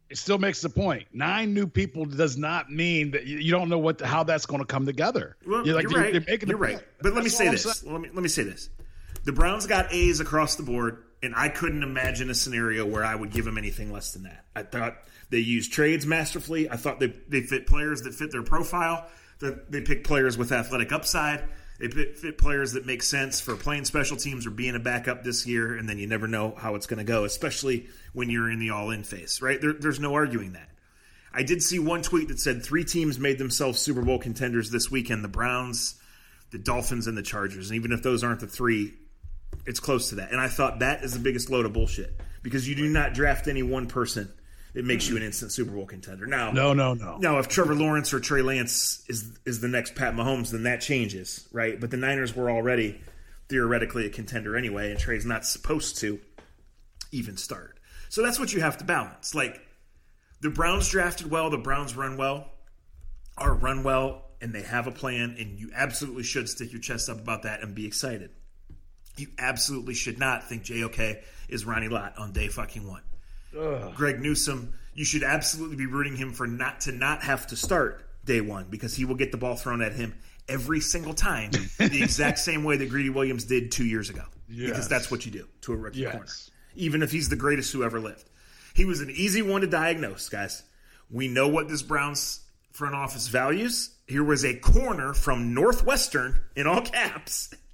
[0.10, 1.06] It still makes the point.
[1.14, 4.60] Nine new people does not mean that you, don't know what the, how that's going
[4.60, 5.38] to come together.
[5.46, 6.14] Well, You're like, you're- right.
[6.16, 6.74] you're you're right.
[6.78, 6.86] point.
[7.00, 7.84] But let me say this.
[7.84, 8.72] Let me let me say this.
[9.26, 13.14] The Browns got A's across the board, and I couldn't imagine a scenario where I
[13.14, 14.46] would give them anything less than that.
[14.56, 14.98] I thought
[15.30, 16.70] they use trades masterfully.
[16.70, 19.08] I thought they they fit players that fit their profile.
[19.40, 21.44] That they pick players with athletic upside.
[21.80, 25.48] They fit, players that make sense for playing special teams or being a backup this
[25.48, 28.60] year, and then you never know how it's going to go, especially when you're in
[28.60, 29.62] the all-in phase, right?
[29.62, 30.70] There, there's no arguing that.
[31.34, 34.92] I did see one tweet that said three teams made themselves Super Bowl contenders this
[34.92, 35.96] weekend: the Browns,
[36.52, 37.70] the Dolphins, and the Chargers.
[37.70, 38.94] And even if those aren't the three,
[39.66, 40.32] it's close to that.
[40.32, 43.48] And I thought that is the biggest load of bullshit because you do not draft
[43.48, 44.34] any one person
[44.74, 46.26] that makes you an instant Super Bowl contender.
[46.26, 47.18] Now, No, no, no.
[47.18, 50.82] now, if Trevor Lawrence or Trey Lance is is the next Pat Mahomes, then that
[50.82, 51.80] changes, right?
[51.80, 53.02] But the Niners were already
[53.48, 56.20] theoretically a contender anyway, and Trey's not supposed to
[57.12, 57.80] even start.
[58.10, 59.34] So that's what you have to balance.
[59.34, 59.60] Like
[60.42, 62.48] the Browns drafted well, the Browns run well,
[63.38, 67.10] are run well, and they have a plan, and you absolutely should stick your chest
[67.10, 68.30] up about that and be excited.
[69.18, 71.18] You absolutely should not think JOK
[71.50, 73.02] is Ronnie Lott on day fucking one.
[73.95, 78.06] Greg Newsome, you should absolutely be rooting him for not to not have to start
[78.26, 80.14] day one because he will get the ball thrown at him
[80.47, 84.24] every single time the exact same way that Greedy Williams did two years ago.
[84.47, 84.70] Yes.
[84.70, 86.12] Because that's what you do to a rookie Yes.
[86.12, 86.28] corner,
[86.76, 88.26] even if he's the greatest who ever lived.
[88.74, 90.64] He was an easy one to diagnose, guys.
[91.10, 92.41] We know what this Browns
[92.72, 93.91] front office values.
[94.08, 97.54] Here was a corner from Northwestern in all caps.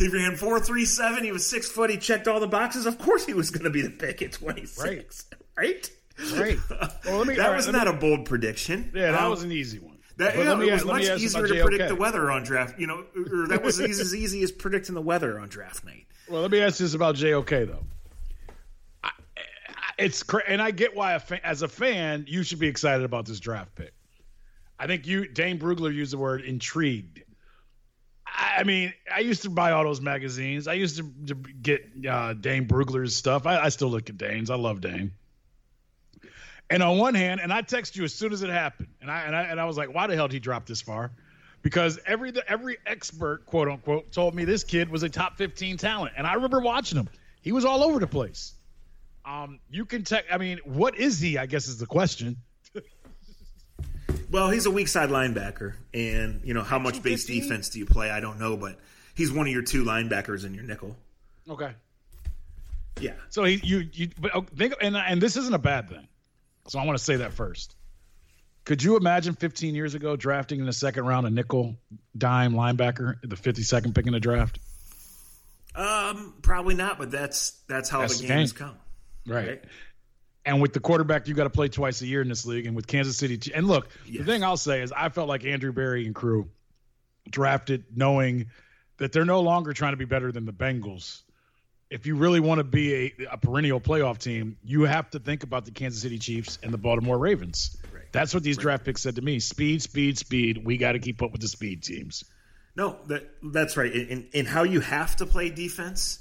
[0.00, 1.22] He ran four three seven.
[1.24, 1.90] He was six foot.
[1.90, 2.86] He checked all the boxes.
[2.86, 5.26] Of course, he was going to be the pick at twenty six.
[5.56, 5.90] Right.
[6.34, 6.58] Right.
[7.04, 8.90] Well, let me- that right, was let me- not a bold prediction.
[8.94, 9.98] Yeah, that Um, was an easy one.
[10.16, 12.42] that, you me it was ask- let me much easier to predict the weather on
[12.44, 12.78] draft.
[12.80, 16.06] You know, or that was as, as easy as predicting the weather on draft night.
[16.28, 17.84] Well, let me ask you this about JOK though.
[19.04, 19.10] I,
[19.68, 22.68] I, it's cra- and I get why a fa- as a fan you should be
[22.68, 23.92] excited about this draft pick.
[24.78, 27.22] I think you Dane Brugler used the word intrigued.
[28.40, 30.66] I, mean, I used to buy all those magazines.
[30.66, 33.46] I used to, to get uh, Dane Brugler's stuff.
[33.46, 34.50] I, I still look at Dane's.
[34.50, 35.12] I love Dane.
[36.70, 39.22] And on one hand, and I text you as soon as it happened, and I
[39.22, 41.10] and I, and I was like, why the hell did he drop this far?
[41.62, 46.14] Because every every expert, quote unquote, told me this kid was a top 15 talent,
[46.16, 47.08] and I remember watching him.
[47.42, 48.54] He was all over the place.
[49.24, 50.26] Um, you can tech.
[50.32, 51.38] I mean, what is he?
[51.38, 52.36] I guess is the question.
[54.30, 57.42] Well, he's a weak side linebacker, and you know how much base 215?
[57.42, 58.10] defense do you play?
[58.10, 58.78] I don't know, but
[59.14, 60.96] he's one of your two linebackers in your nickel.
[61.48, 61.72] Okay.
[63.00, 66.06] Yeah, So he, you, you, but oh, think, and and this isn't a bad thing.
[66.68, 67.74] So I want to say that first.
[68.66, 71.76] Could you imagine 15 years ago drafting in the second round a nickel
[72.16, 74.58] dime linebacker, the 52nd pick in the draft?
[75.74, 78.68] um, probably not, but that's that's how That's the the games game.
[78.68, 78.76] come.
[79.26, 79.48] Right.
[79.48, 79.64] Right.
[80.44, 82.66] And with the quarterback, you got to play twice a year in this league.
[82.66, 84.24] And with Kansas City, and look, Yes.
[84.24, 86.48] the thing I'll say is I felt like Andrew Berry and crew
[87.28, 88.46] drafted knowing
[88.96, 91.22] that they're no longer trying to be better than the Bengals.
[91.90, 95.42] If you really want to be a, a perennial playoff team, you have to think
[95.42, 97.76] about the Kansas City Chiefs and the Baltimore Ravens.
[97.92, 98.04] Right.
[98.12, 99.40] That's what these draft picks said to me.
[99.40, 100.64] Speed, speed, speed.
[100.64, 102.24] We got to keep up with the speed teams.
[102.76, 103.92] No, that that's right.
[103.92, 106.20] And, and how you have to play defense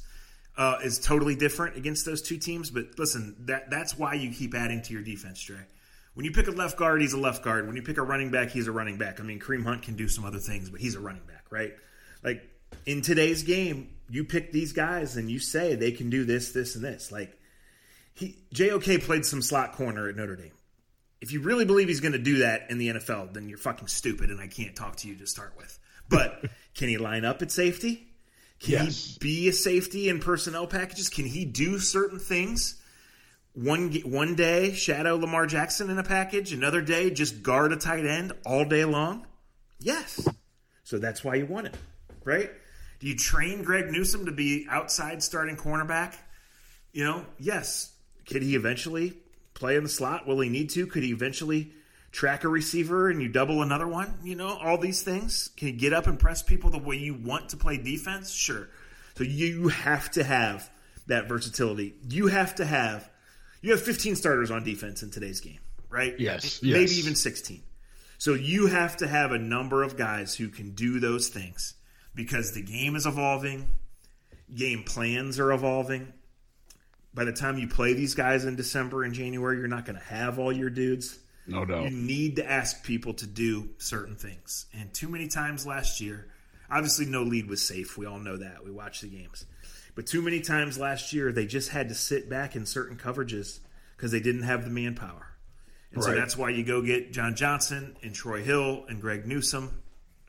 [0.60, 2.70] uh, is totally different against those two teams.
[2.70, 5.58] But listen, that that's why you keep adding to your defense, Dre.
[6.16, 7.66] When you pick a left guard, he's a left guard.
[7.66, 9.22] When you pick a running back, he's a running back.
[9.22, 11.74] I mean, Kareem Hunt can do some other things, but he's a running back, right?
[12.22, 12.44] Like
[12.86, 16.76] in today's game, you pick these guys and you say they can do this, this,
[16.76, 17.10] and this.
[17.10, 17.40] Like
[18.14, 20.52] he JOK played some slot corner at Notre Dame.
[21.22, 23.88] If you really believe he's going to do that in the NFL, then you're fucking
[23.88, 25.80] stupid, and I can't talk to you to start with.
[26.10, 26.46] But
[26.76, 28.09] can he line up at safety?
[28.60, 29.14] Can Yes.
[29.14, 31.10] he be a safety in personnel packages?
[31.10, 32.76] Can he do certain things?
[33.54, 36.54] One one day, shadow Lamar Jackson in a package.
[36.54, 39.26] Another day, just guard a tight end all day long.
[39.80, 40.28] Yes.
[40.84, 41.76] So that's why you want him,
[42.24, 42.52] right?
[43.00, 46.16] Do you train Greg Newsome to be outside starting cornerback?
[46.92, 47.92] You know, yes.
[48.30, 49.18] Could he eventually
[49.54, 50.28] play in the slot?
[50.28, 50.86] Will he need to?
[50.86, 51.72] Could he eventually
[52.12, 54.14] track a receiver and you double another one?
[54.24, 55.50] You know, all these things.
[55.58, 58.32] Can you get up and press people the way you want to play defense?
[58.32, 58.70] Sure.
[59.16, 60.70] So you have to have
[61.08, 61.96] that versatility.
[62.08, 63.10] You have to have
[63.62, 66.18] you have 15 starters on defense in today's game, right?
[66.18, 66.98] Yes, Maybe yes.
[67.00, 67.62] even 16.
[68.18, 71.74] So you have to have a number of guys who can do those things
[72.16, 73.68] because the game is evolving,
[74.54, 76.14] game plans are evolving.
[77.14, 80.06] By the time you play these guys in December and January, you're not going to
[80.06, 81.18] have all your dudes.
[81.50, 81.84] No doubt.
[81.86, 84.66] You need to ask people to do certain things.
[84.74, 86.28] And too many times last year,
[86.70, 87.98] obviously no lead was safe.
[87.98, 88.64] We all know that.
[88.64, 89.46] We watch the games.
[89.96, 93.60] But too many times last year, they just had to sit back in certain coverages
[93.98, 95.26] because they didn't have the manpower.
[95.92, 99.82] And so that's why you go get John Johnson and Troy Hill and Greg Newsome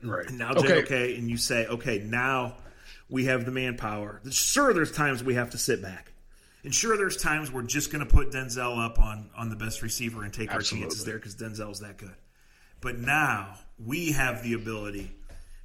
[0.03, 0.25] Right.
[0.27, 0.81] and now okay.
[0.81, 2.55] JOK, and you say, okay, now
[3.09, 4.19] we have the manpower.
[4.31, 6.10] Sure, there's times we have to sit back.
[6.63, 9.81] And sure, there's times we're just going to put Denzel up on, on the best
[9.81, 12.15] receiver and take our chances there because Denzel's that good.
[12.81, 15.11] But now we have the ability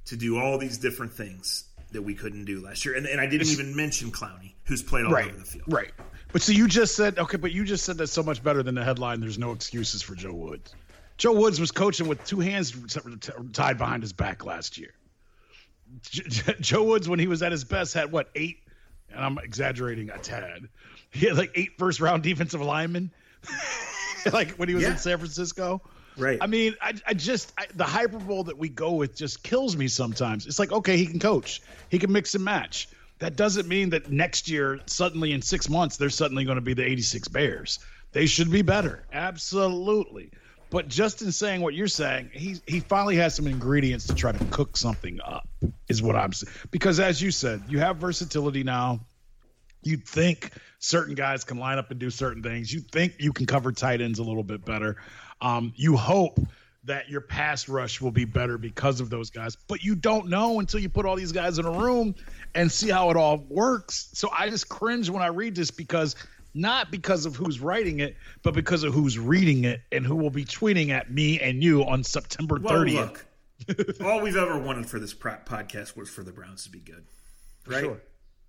[0.05, 2.95] to do all these different things that we couldn't do last year.
[2.95, 5.65] And, and I didn't even mention Clowney, who's played all right, over the field.
[5.67, 5.91] Right.
[6.31, 8.75] But so you just said okay, but you just said that so much better than
[8.75, 9.21] the headline.
[9.21, 10.75] There's no excuses for Joe Woods.
[11.17, 12.75] Joe Woods was coaching with two hands
[13.53, 14.93] tied behind his back last year.
[16.01, 18.59] J- Joe Woods, when he was at his best, had what eight?
[19.11, 20.69] And I'm exaggerating a tad.
[21.09, 23.11] He had like eight first round defensive linemen,
[24.33, 24.91] like when he was Yeah.
[24.91, 25.81] in San Francisco.
[26.17, 26.37] Right.
[26.41, 29.87] I mean, I, I just I, the hyperbole that we go with just kills me
[29.87, 30.45] sometimes.
[30.47, 32.89] It's like, okay, he can coach, he can mix and match.
[33.19, 36.73] That doesn't mean that next year, suddenly in six months, they're suddenly going to be
[36.73, 37.79] the 86 Bears.
[38.11, 40.31] They should be better, absolutely.
[40.69, 44.33] But just in saying what you're saying, he he finally has some ingredients to try
[44.33, 45.47] to cook something up,
[45.87, 46.53] is what I'm saying.
[46.71, 48.99] Because as you said, you have versatility now.
[49.83, 52.73] You think certain guys can line up and do certain things.
[52.73, 54.97] You think you can cover tight ends a little bit better.
[55.39, 56.39] Um, you hope
[56.83, 60.59] that your pass rush will be better because of those guys, but you don't know
[60.59, 62.15] until you put all these guys in a room
[62.55, 64.09] and see how it all works.
[64.13, 66.15] So I just cringe when I read this because
[66.53, 70.29] not because of who's writing it, but because of who's reading it and who will
[70.29, 72.93] be tweeting at me and you on September well, 30th.
[72.95, 77.05] look, all we've ever wanted for this podcast was for the Browns to be good.
[77.65, 77.83] Right?
[77.83, 78.01] Sure.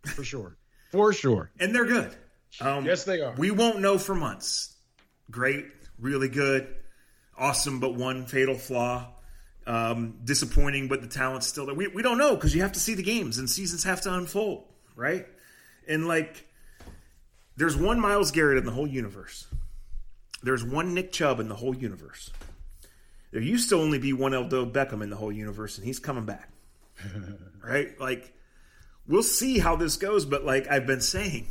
[0.07, 0.57] For sure.
[0.91, 1.51] For sure.
[1.61, 2.15] and they're good.
[2.61, 3.35] Um, Yes, they are.
[3.37, 4.75] We won't know for months.
[5.31, 5.67] Great,
[5.99, 6.67] really good,
[7.37, 9.15] awesome, but one fatal flaw.
[9.67, 11.75] Um, disappointing, but the talent's still there.
[11.75, 14.15] We, we don't know because you have to see the games and seasons have to
[14.15, 14.65] unfold,
[14.97, 15.27] right?
[15.87, 16.48] And like
[17.59, 19.49] There's one Myles Garrett in the whole universe.
[20.45, 22.31] There's one Nick Chubb in the whole universe.
[23.33, 26.25] There used to only be one Odell Beckham in the whole universe, and he's coming
[26.25, 26.51] back.
[27.65, 28.01] right?
[28.01, 28.33] Like,
[29.09, 31.49] we'll see how this goes, but like I've been saying,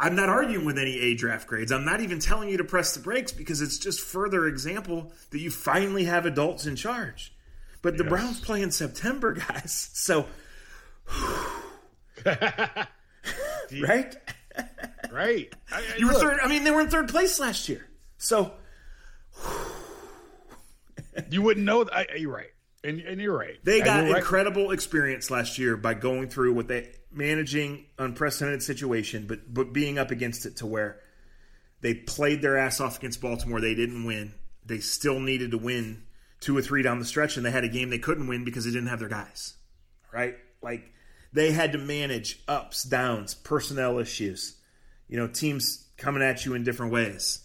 [0.00, 1.72] I'm not arguing with any A draft grades.
[1.72, 5.40] I'm not even telling you to press the brakes because it's just further example that
[5.40, 7.34] you finally have adults in charge.
[7.82, 8.10] But the yes.
[8.10, 9.90] Browns play in September, guys.
[9.92, 10.24] So,
[12.24, 14.16] right?
[15.12, 15.52] Right.
[15.70, 16.40] I, you were third.
[16.42, 17.86] I mean, they were in third place last year.
[18.18, 18.52] So,
[21.30, 21.86] you wouldn't know.
[21.92, 22.52] I, you're right,
[22.84, 23.58] and, and you're right.
[23.64, 24.74] They got incredible right.
[24.74, 30.10] experience last year by going through what they managing unprecedented situation, but but being up
[30.10, 31.00] against it to where
[31.80, 33.60] they played their ass off against Baltimore.
[33.60, 34.34] They didn't win.
[34.64, 36.04] They still needed to win
[36.40, 38.64] two or three down the stretch, and they had a game they couldn't win because
[38.64, 39.54] they didn't have their guys.
[40.12, 40.36] Right?
[40.62, 40.92] Like
[41.32, 44.56] they had to manage ups, downs, personnel issues.
[45.12, 47.40] You know, teams coming at you in different ways.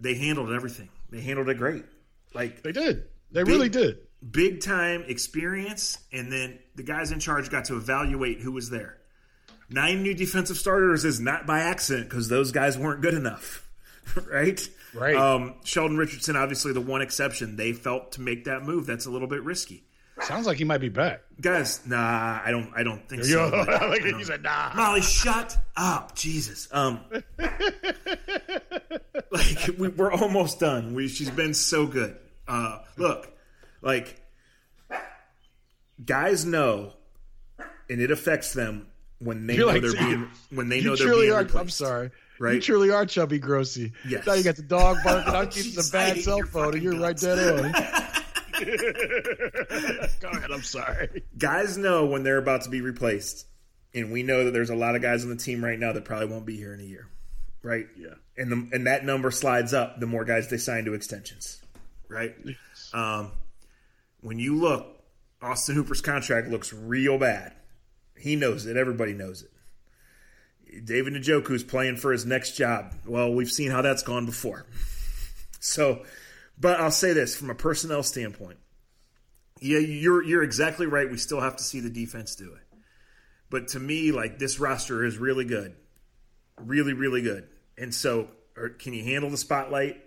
[0.00, 0.88] They handled everything.
[1.10, 1.84] They handled it great.
[2.32, 3.04] Like they did.
[3.30, 3.98] They big, really did.
[4.30, 8.96] Big time experience, and then the guys in charge got to evaluate who was there.
[9.68, 13.68] Nine new defensive starters is not by accident because those guys weren't good enough,
[14.26, 14.66] right?
[14.94, 15.14] Right.
[15.14, 17.56] Um, Sheldon Richardson, obviously the one exception.
[17.56, 18.86] They felt to make that move.
[18.86, 19.84] That's a little bit risky.
[20.22, 21.86] Sounds like he might be back, guys.
[21.86, 22.70] Nah, I don't.
[22.74, 23.48] I don't think so.
[23.88, 24.72] like you said, nah.
[24.74, 26.68] Molly, shut up, Jesus.
[26.72, 27.00] Um,
[29.30, 30.94] like we, are almost done.
[30.94, 32.16] We, she's been so good.
[32.46, 33.32] Uh, look,
[33.80, 34.20] like
[36.04, 36.92] guys know,
[37.88, 38.88] and it affects them
[39.20, 41.56] when they You're know like, they're being when they know they're being are, replaced.
[41.56, 42.10] I'm sorry.
[42.40, 42.54] Right?
[42.54, 43.92] You truly are chubby grossy.
[44.08, 44.24] Yes.
[44.24, 45.34] Now you got the dog barking.
[45.34, 47.24] I'm keeping the bad cell phone, and you're guts.
[47.24, 48.07] right dead on.
[50.20, 50.50] Go ahead.
[50.50, 51.24] I'm sorry.
[51.36, 53.46] Guys know when they're about to be replaced,
[53.94, 56.04] and we know that there's a lot of guys on the team right now that
[56.04, 57.08] probably won't be here in a year,
[57.62, 57.86] right?
[57.96, 58.14] Yeah.
[58.36, 61.62] And the and that number slides up the more guys they sign to extensions,
[62.08, 62.34] right?
[62.92, 63.32] Um,
[64.20, 64.86] when you look,
[65.40, 67.52] Austin Hooper's contract looks real bad.
[68.16, 68.76] He knows it.
[68.76, 69.50] Everybody knows it.
[70.84, 72.94] David Njoku's playing for his next job.
[73.06, 74.66] Well, we've seen how that's gone before.
[75.60, 76.04] So
[76.60, 78.58] but I'll say this from a personnel standpoint.
[79.60, 81.10] Yeah, you're you're exactly right.
[81.10, 82.78] We still have to see the defense do it.
[83.50, 85.74] But to me, like this roster is really good.
[86.60, 87.48] Really, really good.
[87.76, 90.04] And so er, can you handle the spotlight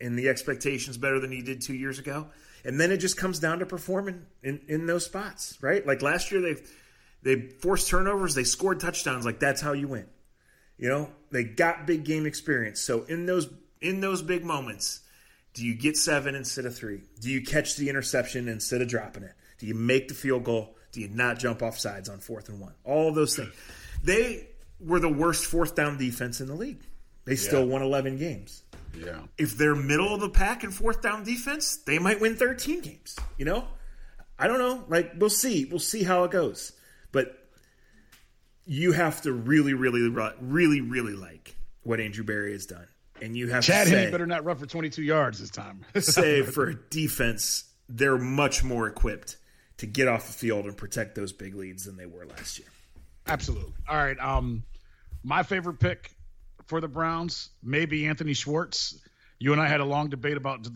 [0.00, 2.28] and the expectations better than you did two years ago?
[2.64, 5.86] And then it just comes down to performing in, in those spots, right?
[5.86, 6.56] Like last year they
[7.22, 10.06] they forced turnovers, they scored touchdowns, like that's how you win.
[10.78, 12.80] You know, they got big game experience.
[12.80, 13.48] So in those
[13.80, 15.00] in those big moments,
[15.54, 17.02] do you get seven instead of three?
[17.20, 19.32] Do you catch the interception instead of dropping it?
[19.58, 20.76] Do you make the field goal?
[20.92, 22.74] Do you not jump off sides on fourth and one?
[22.84, 23.52] All of those things.
[24.02, 24.48] They
[24.80, 26.82] were the worst fourth down defense in the league.
[27.24, 27.72] They still yeah.
[27.72, 28.62] won 11 games.
[28.96, 29.20] Yeah.
[29.38, 33.16] If they're middle of the pack in fourth down defense, they might win 13 games.
[33.36, 33.64] You know?
[34.38, 34.84] I don't know.
[34.88, 35.66] Like, we'll see.
[35.66, 36.72] We'll see how it goes.
[37.12, 37.36] But
[38.64, 40.08] you have to really, really,
[40.40, 42.86] really, really like what Andrew Berry has done
[43.22, 45.84] and you have Chad to say, better not run for 22 yards this time.
[46.00, 49.36] say for defense, they're much more equipped
[49.78, 52.68] to get off the field and protect those big leads than they were last year.
[53.26, 53.72] Absolutely.
[53.88, 54.18] All right.
[54.18, 54.64] Um,
[55.22, 56.14] my favorite pick
[56.66, 58.98] for the Browns, maybe Anthony Schwartz.
[59.38, 60.66] You and I had a long debate about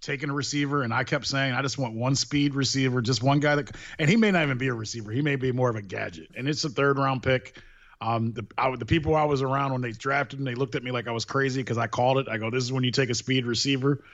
[0.00, 3.40] taking a receiver, and I kept saying I just want one speed receiver, just one
[3.40, 5.10] guy that, and he may not even be a receiver.
[5.10, 7.56] He may be more of a gadget, and it's a third round pick.
[8.00, 10.82] Um, the I, the people I was around when they drafted him, they looked at
[10.82, 12.28] me like I was crazy because I called it.
[12.28, 14.04] I go, "This is when you take a speed receiver."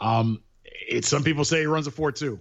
[0.00, 2.40] Um, it's some people say he runs a four two.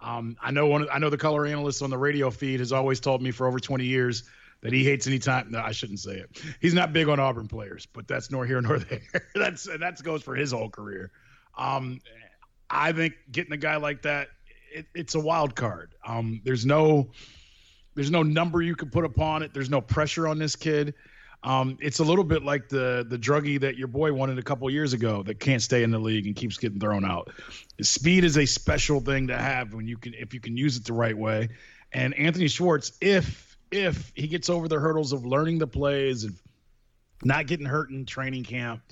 [0.00, 0.88] Um, I know one.
[0.92, 3.58] I know the color analyst on the radio feed has always told me for over
[3.58, 4.24] 20 years
[4.60, 5.50] that he hates any time.
[5.50, 6.42] No, I shouldn't say it.
[6.60, 9.00] He's not big on Auburn players, but that's nor here nor there.
[9.34, 11.12] that's that goes for his whole career.
[11.56, 12.00] Um,
[12.68, 14.28] I think getting a guy like that,
[14.74, 15.94] it, it's a wild card.
[16.06, 17.10] Um, there's no
[17.94, 19.52] there's no number you can put upon it.
[19.52, 20.94] There's no pressure on this kid.
[21.44, 24.70] Um, it's a little bit like the the druggie that your boy wanted a couple
[24.70, 27.32] years ago that can't stay in the league and keeps getting thrown out.
[27.80, 30.84] Speed is a special thing to have when you can if you can use it
[30.84, 31.48] the right way.
[31.92, 36.36] And Anthony Schwartz, if if he gets over the hurdles of learning the plays and
[37.24, 38.82] not getting hurt in training camp,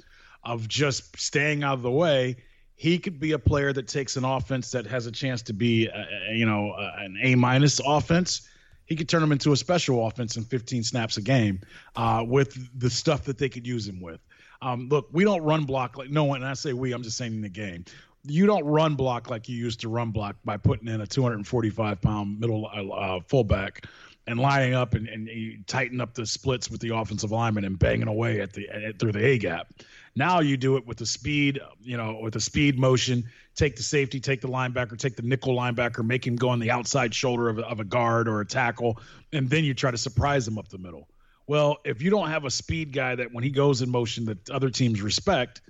[0.43, 2.37] of just staying out of the way,
[2.75, 5.87] he could be a player that takes an offense that has a chance to be,
[5.87, 8.49] a, you know, an A minus offense
[8.91, 11.61] he could turn them into a special offense in 15 snaps a game
[11.95, 14.19] uh, with the stuff that they could use him with.
[14.61, 16.43] Um, look, we don't run block like no one.
[16.43, 16.93] And I say we.
[16.93, 17.85] I'm just saying in the game.
[18.25, 22.03] You don't run block like you used to run block by putting in a 245
[22.03, 23.87] pound middle uh, fullback
[24.31, 27.77] and lining up and, and you tighten up the splits with the offensive lineman and
[27.79, 29.73] banging away at the at, through the A gap.
[30.15, 33.25] Now you do it with the speed, you know, with the speed motion.
[33.57, 36.71] Take the safety, take the linebacker, take the nickel linebacker, make him go on the
[36.71, 39.01] outside shoulder of, of a guard or a tackle,
[39.33, 41.09] and then you try to surprise him up the middle.
[41.49, 44.49] Well, if you don't have a speed guy that when he goes in motion that
[44.51, 45.61] other teams respect,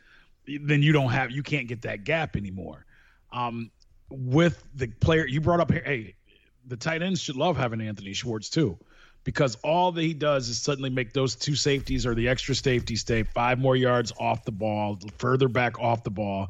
[0.47, 2.85] then you don't have you can't get that gap anymore.
[3.33, 3.71] Um,
[4.11, 6.17] with the player you brought up hey,
[6.71, 8.79] the tight ends should love having Anthony Schwartz too,
[9.25, 12.97] because all that he does is suddenly make those two safeties or the extra safety
[12.97, 16.49] stay five more yards off the ball, further back off the ball,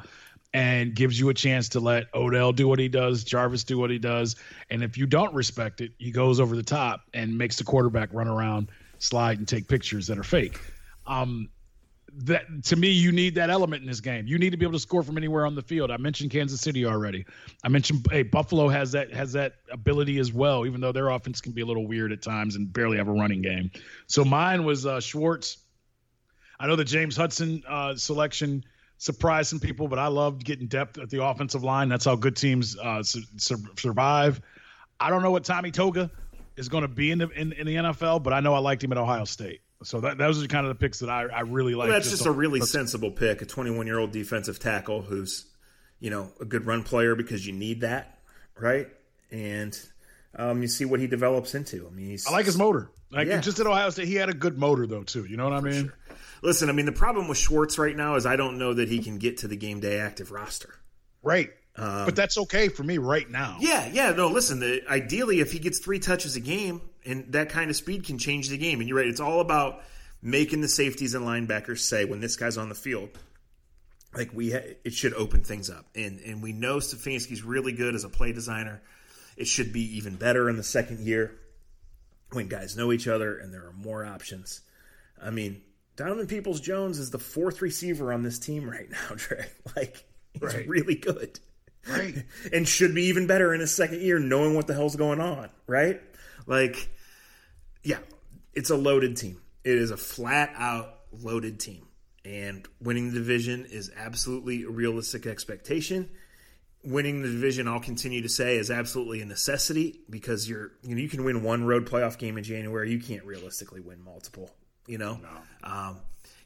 [0.53, 3.91] and gives you a chance to let Odell do what he does, Jarvis do what
[3.91, 4.37] he does,
[4.69, 8.11] and if you don't respect it, he goes over the top and makes the quarterback
[8.13, 8.69] run around,
[8.99, 10.61] slide, and take pictures that are fake.
[11.07, 11.49] Um,
[12.19, 14.27] that to me, you need that element in this game.
[14.27, 15.91] You need to be able to score from anywhere on the field.
[15.91, 17.25] I mentioned Kansas City already.
[17.65, 21.41] I mentioned hey, Buffalo has that has that ability as well, even though their offense
[21.41, 23.71] can be a little weird at times and barely have a running game.
[24.07, 25.59] So mine was uh, Schwartz.
[26.59, 28.65] I know the James Hudson uh, selection
[28.99, 31.89] surprised some people, but I loved getting depth at the offensive line.
[31.89, 34.41] That's how good teams uh, su- su- survive.
[35.01, 36.11] I don't know what Tommy Togiai
[36.57, 38.85] is going to be in the in, in the NFL, but I know I liked
[38.85, 39.63] him at Ohio State.
[39.83, 41.89] So that those are kind of the picks that I, I really like.
[41.89, 45.47] Well, that's just, just a really sensible pick, a 21 year old defensive tackle who's,
[46.01, 48.19] you know, a good run player because you need that,
[48.59, 48.89] right?
[49.31, 49.79] And
[50.37, 51.87] um, you see what he develops into.
[51.87, 52.91] I mean, I like his motor.
[53.11, 53.41] Like yeah.
[53.41, 55.25] just at Ohio State, he had a good motor though too.
[55.25, 55.85] You know what I mean?
[55.85, 56.17] Sure.
[56.43, 59.01] Listen, I mean the problem with Schwartz right now is I don't know that he
[59.01, 60.75] can get to the game day active roster.
[61.23, 61.51] Right.
[61.77, 63.57] Um, but that's okay for me right now.
[63.61, 64.11] Yeah, yeah.
[64.11, 64.61] No, listen.
[64.61, 68.19] The, ideally, if he gets three touches a game, and that kind of speed can
[68.19, 68.81] change the game.
[68.81, 69.83] And you're right; it's all about
[70.23, 73.11] making the safeties and linebackers say when this guy's on the field,
[74.15, 75.87] like we, ha- it should open things up.
[75.95, 78.83] And and we know Stefanski's really good as a play designer.
[79.37, 81.39] It should be even better in the second year
[82.33, 84.61] when guys know each other and there are more options.
[85.23, 85.63] I mean,
[85.97, 89.47] Donovan Peoples Jones is the fourth receiver on this team right now, Trey.
[89.77, 90.69] Like he's right.
[90.69, 91.39] really good.
[91.89, 92.25] Right.
[92.53, 95.49] and should be even better in his second year, knowing what the hell's going on,
[95.67, 96.01] right?
[96.51, 96.91] Like,
[97.85, 98.01] yeah,
[98.53, 99.41] it's a loaded team.
[99.65, 101.87] It is a flat out loaded team.
[102.25, 106.11] And winning the division is absolutely a realistic expectation.
[106.83, 111.01] Winning the division, I'll continue to say, is absolutely a necessity because you're you know
[111.01, 112.91] you can win one road playoff game in January.
[112.91, 114.51] You can't realistically win multiple.
[114.87, 115.71] You know, no.
[115.71, 116.01] um,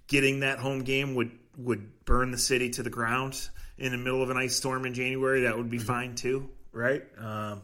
[0.06, 3.48] getting that home game would would burn the city to the ground
[3.78, 5.86] in the middle of an ice storm in January, that would be mm-hmm.
[5.86, 7.02] fine too, right?
[7.18, 7.62] Um,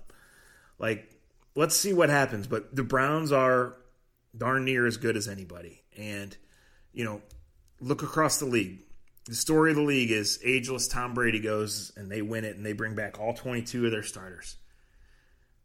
[0.79, 1.09] like,
[1.55, 2.47] let's see what happens.
[2.47, 3.77] But the Browns are
[4.37, 5.83] darn near as good as anybody.
[5.97, 6.37] And,
[6.93, 7.23] you know,
[7.81, 8.81] look across the league.
[9.27, 12.65] The story of the league is ageless Tom Brady goes and they win it and
[12.65, 14.57] they bring back all 22 of their starters.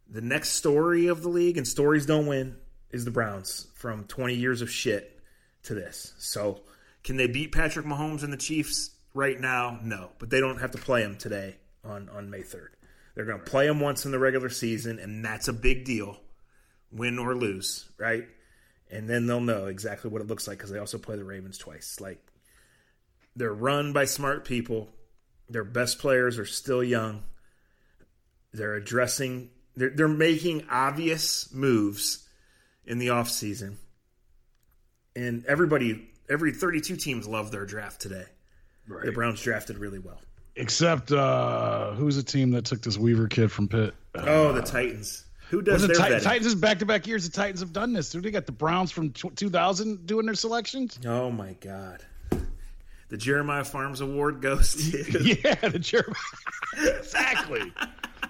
[0.07, 2.57] The next story of the league, and stories don't win,
[2.91, 5.19] is the Browns from 20 years of shit
[5.63, 6.13] to this.
[6.19, 6.61] So,
[7.03, 8.95] can they beat Patrick Mahomes and the Chiefs?
[9.15, 10.11] right now, no.
[10.19, 12.67] But they don't have to play them today on, on May 3rd.
[13.15, 16.17] They're going to play them once in the regular season, and that's a big deal,
[16.91, 18.25] win or lose, right?
[18.91, 21.57] And then they'll know exactly what it looks like because they also play the Ravens
[21.57, 21.99] twice.
[22.01, 22.19] Like,
[23.35, 24.89] they're run by smart people.
[25.49, 27.23] Their best players are still young.
[28.53, 32.27] They're addressing, they're, they're making obvious moves
[32.85, 33.75] in the offseason.
[35.15, 38.25] And everybody, every 32 teams love their draft today.
[38.87, 39.05] Right.
[39.05, 40.19] The Browns drafted really well.
[40.57, 43.93] Except uh who's the team that took this Weaver kid from Pitt?
[44.15, 45.25] oh, the Titans.
[45.49, 46.23] Who does their Titans?
[46.23, 47.29] Titans back to back years.
[47.29, 48.11] The Titans have done this.
[48.11, 50.99] They got the Browns from 2000 doing their selections.
[51.05, 52.03] Oh my god.
[53.09, 56.15] The Jeremiah Pharms Award goes to yeah, the Jeremiah
[56.99, 57.71] exactly.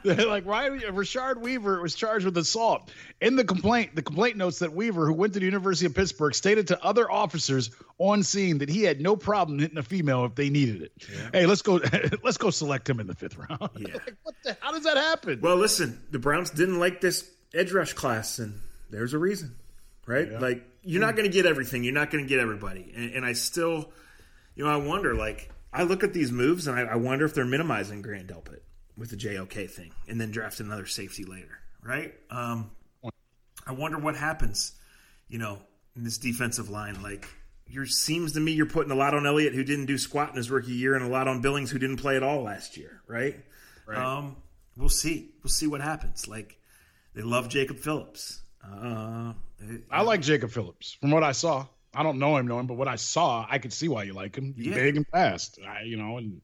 [0.28, 2.92] like Ryan Rashad Weaver was charged with assault.
[3.22, 6.36] In the complaint, the complaint notes that Weaver, who went to the University of Pittsburgh,
[6.36, 10.36] stated to other officers on scene that he had no problem hitting a female if
[10.36, 10.92] they needed it.
[11.12, 11.30] Yeah.
[11.34, 11.82] Hey, let's go
[12.24, 13.70] let's go select him in the fifth round.
[13.78, 13.94] Yeah.
[13.94, 15.42] like, what the how does that happen?
[15.42, 18.60] Well, listen, the Browns didn't like this edge rush class, and
[18.92, 19.56] there's a reason.
[20.06, 20.32] Right?
[20.32, 20.40] Yeah.
[20.40, 22.94] Like you're not gonna get everything, you're not gonna get everybody.
[22.96, 23.92] And, and I still
[24.54, 27.34] you know, I wonder like I look at these moves and I, I wonder if
[27.34, 28.60] they're minimizing Grant Delpit
[28.98, 32.14] with the JOK thing and then draft another safety later, right?
[32.30, 32.72] Um,
[33.68, 34.74] I wonder what happens,
[35.28, 35.60] you know,
[35.96, 37.02] in this defensive line.
[37.02, 37.28] Like,
[37.68, 40.36] you seems to me you're putting a lot on Elliott who didn't do squat in
[40.36, 43.02] his rookie year, and a lot on Billings who didn't play at all last year,
[43.08, 43.44] right?
[43.86, 43.98] Right.
[43.98, 44.36] Um,
[44.78, 45.32] we'll see.
[45.44, 46.28] We'll see what happens.
[46.28, 46.58] Like,
[47.16, 48.42] they love Jacob Phillips.
[48.64, 49.34] Uh,
[49.92, 51.66] I like Jacob Phillips from what I saw.
[51.94, 54.14] I don't know him, know him, but what I saw, I could see why you
[54.14, 54.54] like him.
[54.58, 54.76] Yeah.
[54.76, 55.60] big and fast.
[55.66, 56.42] I, you know, and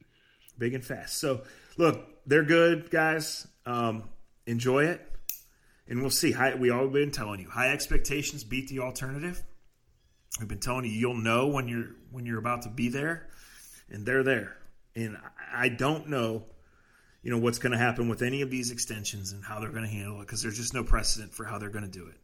[0.57, 1.19] big and fast.
[1.19, 1.41] So
[1.77, 3.47] look, they're good guys.
[3.65, 4.09] Um,
[4.45, 5.01] enjoy it.
[5.87, 6.31] and we'll see.
[6.31, 9.41] High, we all been telling you high expectations beat the alternative.
[10.39, 13.27] We've been telling you you'll know when you're when you're about to be there,
[13.89, 14.57] and they're there.
[14.95, 15.17] And
[15.53, 16.45] I don't know,
[17.23, 19.83] you know, what's going to happen with any of these extensions and how they're going
[19.83, 22.15] to handle it because there's just no precedent for how they're going to do it.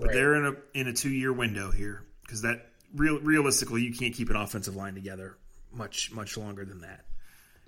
[0.00, 3.94] But they're in a in a two year window here because that real realistically you
[3.94, 5.36] can't keep an offensive line together
[5.72, 7.04] much much longer than that.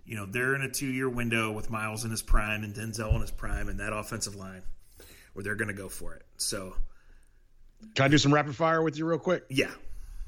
[0.07, 3.15] You know they're in a two year window with Myles in his prime and Denzel
[3.15, 4.63] in his prime and that offensive line
[5.33, 6.23] where they're going to go for it.
[6.37, 6.75] So
[7.95, 9.45] can I do some rapid fire with you real quick?
[9.49, 9.71] Yeah.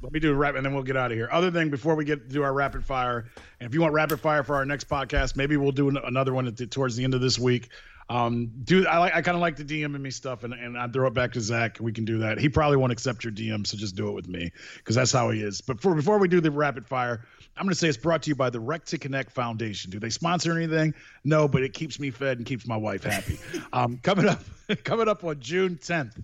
[0.01, 1.29] Let me do a rap and then we'll get out of here.
[1.31, 3.27] Other thing, before we get to do our rapid fire,
[3.59, 6.45] and if you want rapid fire for our next podcast, maybe we'll do another one
[6.45, 7.69] the, towards the end of this week.
[8.11, 10.79] Um, do I like I kind of like the DM and me stuff, and, and
[10.79, 11.77] I throw it back to Zach.
[11.79, 12.39] We can do that.
[12.39, 15.31] He probably won't accept your DM, so just do it with me because that's how
[15.31, 15.61] he is.
[15.61, 18.31] But for, before we do the rapid fire, I'm going to say it's brought to
[18.31, 19.91] you by the Rec to Connect Foundation.
[19.91, 20.95] Do they sponsor anything?
[21.25, 23.39] No, but it keeps me fed and keeps my wife happy.
[23.75, 24.41] um, coming up,
[24.85, 26.15] coming up on June 10th,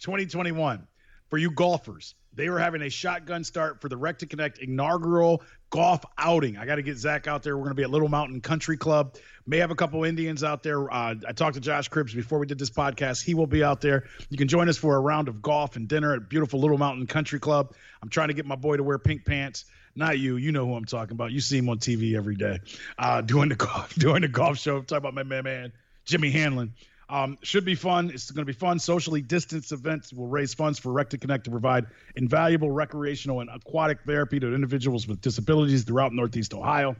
[0.00, 0.88] 2021,
[1.28, 5.42] for you golfers, they were having a shotgun start for the Rec to Connect inaugural
[5.70, 6.56] golf outing.
[6.56, 7.56] I got to get Zach out there.
[7.56, 9.16] We're going to be at Little Mountain Country Club.
[9.46, 10.92] May have a couple Indians out there.
[10.92, 13.22] Uh, I talked to Josh Cribbs before we did this podcast.
[13.22, 14.04] He will be out there.
[14.28, 17.06] You can join us for a round of golf and dinner at beautiful Little Mountain
[17.06, 17.74] Country Club.
[18.02, 19.64] I'm trying to get my boy to wear pink pants.
[19.94, 20.36] Not you.
[20.36, 21.32] You know who I'm talking about.
[21.32, 22.60] You see him on TV every day
[22.98, 24.76] uh, doing the golf, doing the golf show.
[24.76, 25.72] I'm talking about my man, man
[26.04, 26.72] Jimmy Hanlon.
[27.10, 28.10] Um, should be fun.
[28.10, 28.78] It's going to be fun.
[28.78, 31.86] Socially distanced events will raise funds for Rec to Connect to provide
[32.16, 36.96] invaluable recreational and aquatic therapy to individuals with disabilities throughout Northeast Ohio.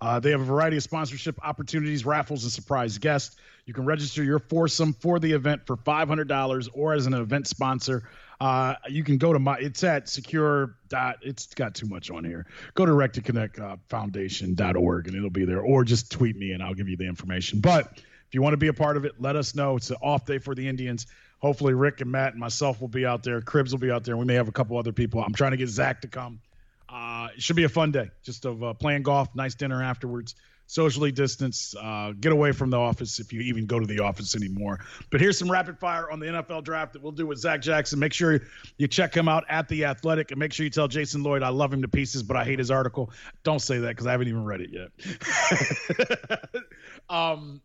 [0.00, 3.36] Uh, they have a variety of sponsorship opportunities, raffles, and surprise guests.
[3.64, 8.08] You can register your foursome for the event for $500 or as an event sponsor.
[8.40, 12.24] Uh, you can go to my, it's at secure dot, it's got too much on
[12.24, 12.46] here.
[12.74, 16.62] Go to Rec to Connect uh, and it'll be there, or just tweet me and
[16.62, 17.60] I'll give you the information.
[17.60, 19.76] But if you want to be a part of it, let us know.
[19.76, 21.06] It's an off day for the Indians.
[21.38, 23.40] Hopefully, Rick and Matt and myself will be out there.
[23.40, 24.16] Cribbs will be out there.
[24.16, 25.22] We may have a couple other people.
[25.22, 26.40] I'm trying to get Zach to come.
[26.88, 30.36] Uh, it should be a fun day, just of uh, playing golf, nice dinner afterwards,
[30.66, 34.36] socially distanced, uh, get away from the office if you even go to the office
[34.36, 34.78] anymore.
[35.10, 37.98] But here's some rapid fire on the NFL draft that we'll do with Zach Jackson.
[37.98, 38.40] Make sure
[38.78, 41.48] you check him out at the Athletic, and make sure you tell Jason Lloyd I
[41.48, 43.10] love him to pieces, but I hate his article.
[43.42, 46.64] Don't say that because I haven't even read it yet.
[47.08, 47.60] um,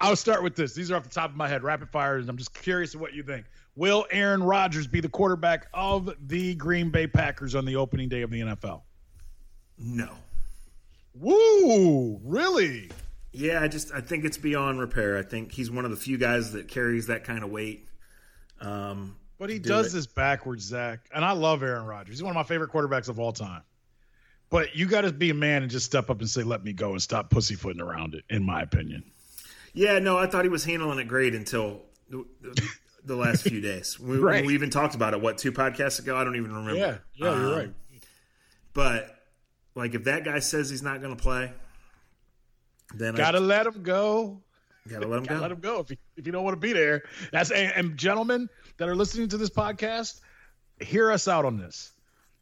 [0.00, 0.72] I'll start with this.
[0.72, 2.22] These are off the top of my head, rapid fires.
[2.22, 3.46] And I'm just curious what you think.
[3.76, 8.22] Will Aaron Rodgers be the quarterback of the Green Bay Packers on the opening day
[8.22, 8.82] of the NFL?
[9.78, 10.10] No.
[11.14, 12.20] Woo!
[12.24, 12.90] Really?
[13.32, 15.18] Yeah, I just I think it's beyond repair.
[15.18, 17.86] I think he's one of the few guys that carries that kind of weight.
[18.60, 19.96] Um, but he do does it.
[19.96, 21.08] this backwards, Zach.
[21.14, 22.16] And I love Aaron Rodgers.
[22.16, 23.62] He's one of my favorite quarterbacks of all time.
[24.50, 26.72] But you got to be a man and just step up and say, "Let me
[26.72, 28.24] go," and stop pussyfooting around it.
[28.28, 29.04] In my opinion.
[29.72, 31.82] Yeah, no, I thought he was handling it great until
[33.04, 33.98] the last few days.
[34.00, 34.44] We, right.
[34.44, 35.20] we, even talked about it.
[35.20, 36.16] What two podcasts ago?
[36.16, 36.76] I don't even remember.
[36.76, 37.74] Yeah, yeah, um, you're right.
[38.72, 39.16] But
[39.74, 41.52] like, if that guy says he's not going to play,
[42.94, 44.42] then gotta I, let him go.
[44.88, 45.42] Gotta let him gotta go.
[45.42, 47.02] Let him go if you, if you don't want to be there.
[47.32, 48.48] That's and, and gentlemen
[48.78, 50.20] that are listening to this podcast,
[50.80, 51.92] hear us out on this.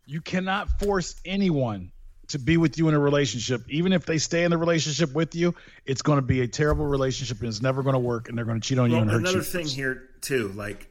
[0.07, 1.93] You cannot force anyone
[2.29, 5.35] to be with you in a relationship, even if they stay in the relationship with
[5.35, 5.55] you,
[5.87, 8.45] it's going to be a terrible relationship and it's never going to work, and they're
[8.45, 9.45] going to cheat on well, you and hurt another you.
[9.45, 10.89] thing here too, like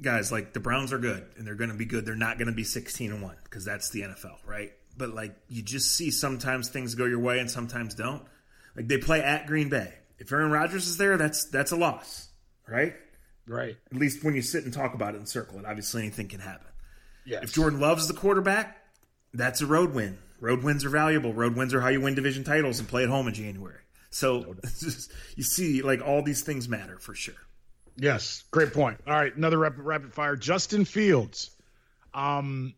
[0.00, 2.04] guys, like the Browns are good and they're going to be good.
[2.04, 4.72] They're not going to be sixteen and one because that's the NFL, right?
[4.96, 8.22] But like you just see sometimes things go your way and sometimes don't.
[8.76, 9.92] Like they play at Green Bay.
[10.18, 12.28] If Aaron Rodgers is there, that's that's a loss,
[12.68, 12.94] right?
[13.46, 13.76] Right.
[13.92, 16.40] At least when you sit and talk about it and circle it, obviously anything can
[16.40, 16.66] happen.
[17.26, 17.44] Yes.
[17.44, 18.78] If Jordan Love's the quarterback,
[19.32, 21.32] that's a road win Road wins are valuable.
[21.32, 23.80] Road wins are how you win division titles and play at home in January.
[24.10, 27.34] So just, you see, like all these things matter for sure.
[27.96, 28.98] Yes, great point.
[29.06, 30.36] All right, another rapid, rapid fire.
[30.36, 31.50] Justin Fields.
[32.12, 32.74] Um,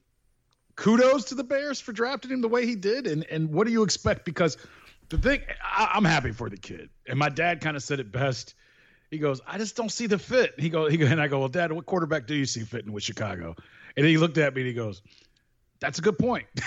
[0.77, 3.73] kudos to the Bears for drafting him the way he did, and and what do
[3.73, 4.25] you expect?
[4.25, 4.57] Because
[5.09, 8.13] the thing, I, I'm happy for the kid, and my dad kind of said it
[8.13, 8.55] best.
[9.11, 10.55] He goes, I just don't see the fit.
[10.59, 12.93] He go, he go, and I go, well, Dad, what quarterback do you see fitting
[12.93, 13.55] with Chicago?
[13.97, 15.01] And he looked at me and he goes,
[15.81, 16.47] That's a good point.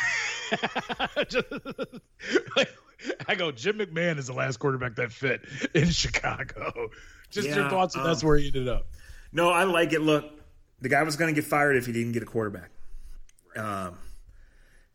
[2.55, 2.69] like,
[3.27, 5.41] I go, Jim McMahon is the last quarterback that fit
[5.73, 6.89] in Chicago.
[7.29, 8.87] Just yeah, your thoughts, and um, that's where he ended up.
[9.31, 10.01] No, I like it.
[10.01, 10.25] Look,
[10.81, 12.71] the guy was going to get fired if he didn't get a quarterback.
[13.55, 13.97] Um,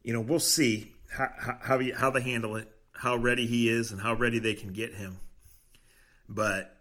[0.02, 1.28] you know, we'll see how
[1.62, 4.72] how, he, how they handle it, how ready he is, and how ready they can
[4.72, 5.18] get him.
[6.28, 6.76] But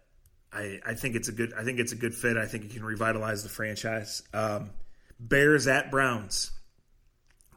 [0.52, 2.36] I I think it's a good I think it's a good fit.
[2.36, 4.22] I think it can revitalize the franchise.
[4.32, 4.70] Um,
[5.18, 6.50] Bears at Browns.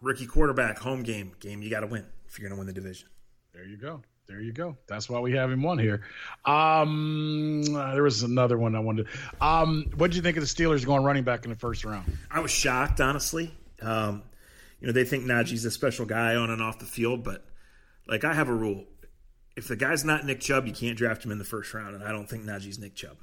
[0.02, 2.74] Rookie quarterback, home game, game you got to win if you're going to win the
[2.74, 3.10] division.
[3.54, 4.02] There you go.
[4.28, 4.76] There you go.
[4.88, 6.02] That's why we have him one here.
[6.44, 9.08] Um, uh, there was another one I wanted.
[9.40, 12.12] Um, what did you think of the Steelers going running back in the first round?
[12.30, 13.54] I was shocked, honestly.
[13.82, 14.24] Um,
[14.82, 17.46] you know, they think Najee's a special guy on and off the field, but
[18.08, 18.86] like I have a rule:
[19.56, 22.04] if the guy's not Nick Chubb, you can't draft him in the first round, and
[22.04, 23.18] I don't think Najee's Nick Chubb.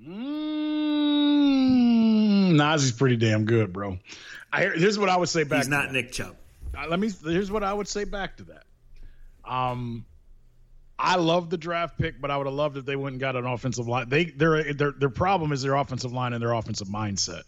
[0.00, 0.77] Mm,
[2.56, 3.98] Najee's pretty damn good, bro.
[4.52, 5.58] I, here's what I would say back.
[5.58, 6.36] He's not Nick Chubb.
[6.76, 7.10] Uh, let me.
[7.24, 8.64] Here's what I would say back to that.
[9.44, 10.04] Um,
[10.98, 13.36] I love the draft pick, but I would have loved if they went and got
[13.36, 14.08] an offensive line.
[14.08, 17.42] They their their their problem is their offensive line and their offensive mindset.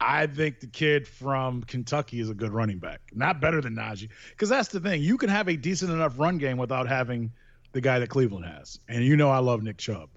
[0.00, 4.08] I think the kid from Kentucky is a good running back, not better than Najee,
[4.30, 5.02] because that's the thing.
[5.02, 7.32] You can have a decent enough run game without having
[7.72, 10.10] the guy that Cleveland has, and you know I love Nick Chubb.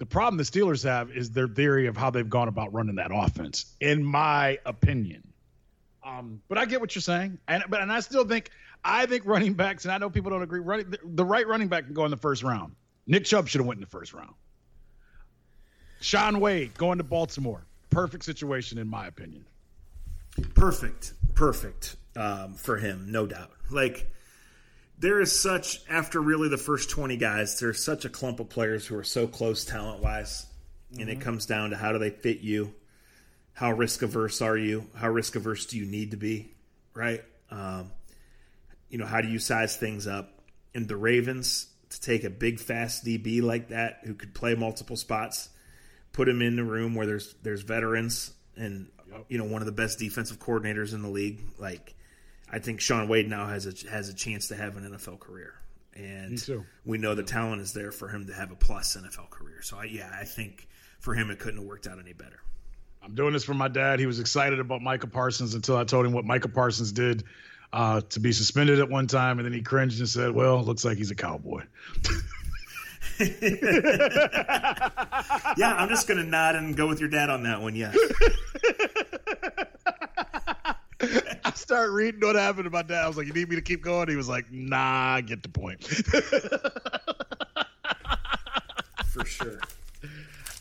[0.00, 3.10] The problem the Steelers have is their theory of how they've gone about running that
[3.12, 5.22] offense, in my opinion.
[6.02, 8.48] Um, but I get what you're saying, and but and I still think
[8.82, 10.60] I think running backs, and I know people don't agree.
[10.60, 12.76] Running the, the right running back can go in the first round.
[13.06, 14.32] Nick Chubb should have went in the first round.
[16.00, 19.44] Shaun Wade going to Baltimore, perfect situation in my opinion.
[20.54, 23.50] Perfect, perfect um, for him, no doubt.
[23.70, 24.10] Like
[25.00, 28.86] there is such after really the first twenty guys, there's such a clump of players
[28.86, 30.46] who are so close talent wise,
[30.92, 31.00] mm-hmm.
[31.00, 32.74] and it comes down to how do they fit you,
[33.54, 36.52] how risk averse are you, how risk averse do you need to be,
[36.94, 37.24] right?
[37.50, 37.90] Um,
[38.90, 40.38] you know, how do you size things up?
[40.74, 44.96] And the Ravens to take a big fast DB like that who could play multiple
[44.96, 45.48] spots,
[46.12, 48.88] put him in the room where there's there's veterans and
[49.28, 51.40] you know one of the best defensive coordinators in the league.
[51.58, 51.94] Like
[52.52, 55.54] I think Shaun Wade now has a has a chance to have an NFL career,
[55.94, 56.42] and
[56.84, 59.62] we know the talent is there for him to have a plus NFL career.
[59.62, 62.40] So I, yeah, I think for him it couldn't have worked out any better.
[63.02, 63.98] I'm doing this for my dad.
[63.98, 67.24] He was excited about Micah Parsons until I told him what Micah Parsons did
[67.72, 70.84] uh, to be suspended at one time, and then he cringed and said, "Well, looks
[70.84, 71.62] like he's a cowboy."
[75.56, 77.76] yeah, I'm just gonna nod and go with your dad on that one.
[77.76, 77.96] Yes.
[81.50, 83.02] I start reading what happened to my dad.
[83.04, 85.42] I was like, "You need me to keep going?" He was like, "Nah, I get
[85.42, 85.82] the point."
[89.06, 89.60] For sure.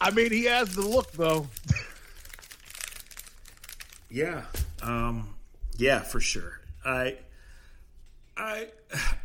[0.02, 1.48] I mean, he has the look, though.
[4.10, 4.46] yeah.
[4.82, 5.36] Um,
[5.78, 6.60] yeah, for sure.
[6.84, 7.18] I,
[8.36, 8.70] I,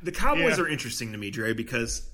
[0.03, 0.65] the Cowboys yeah.
[0.65, 2.07] are interesting to me, Dre, because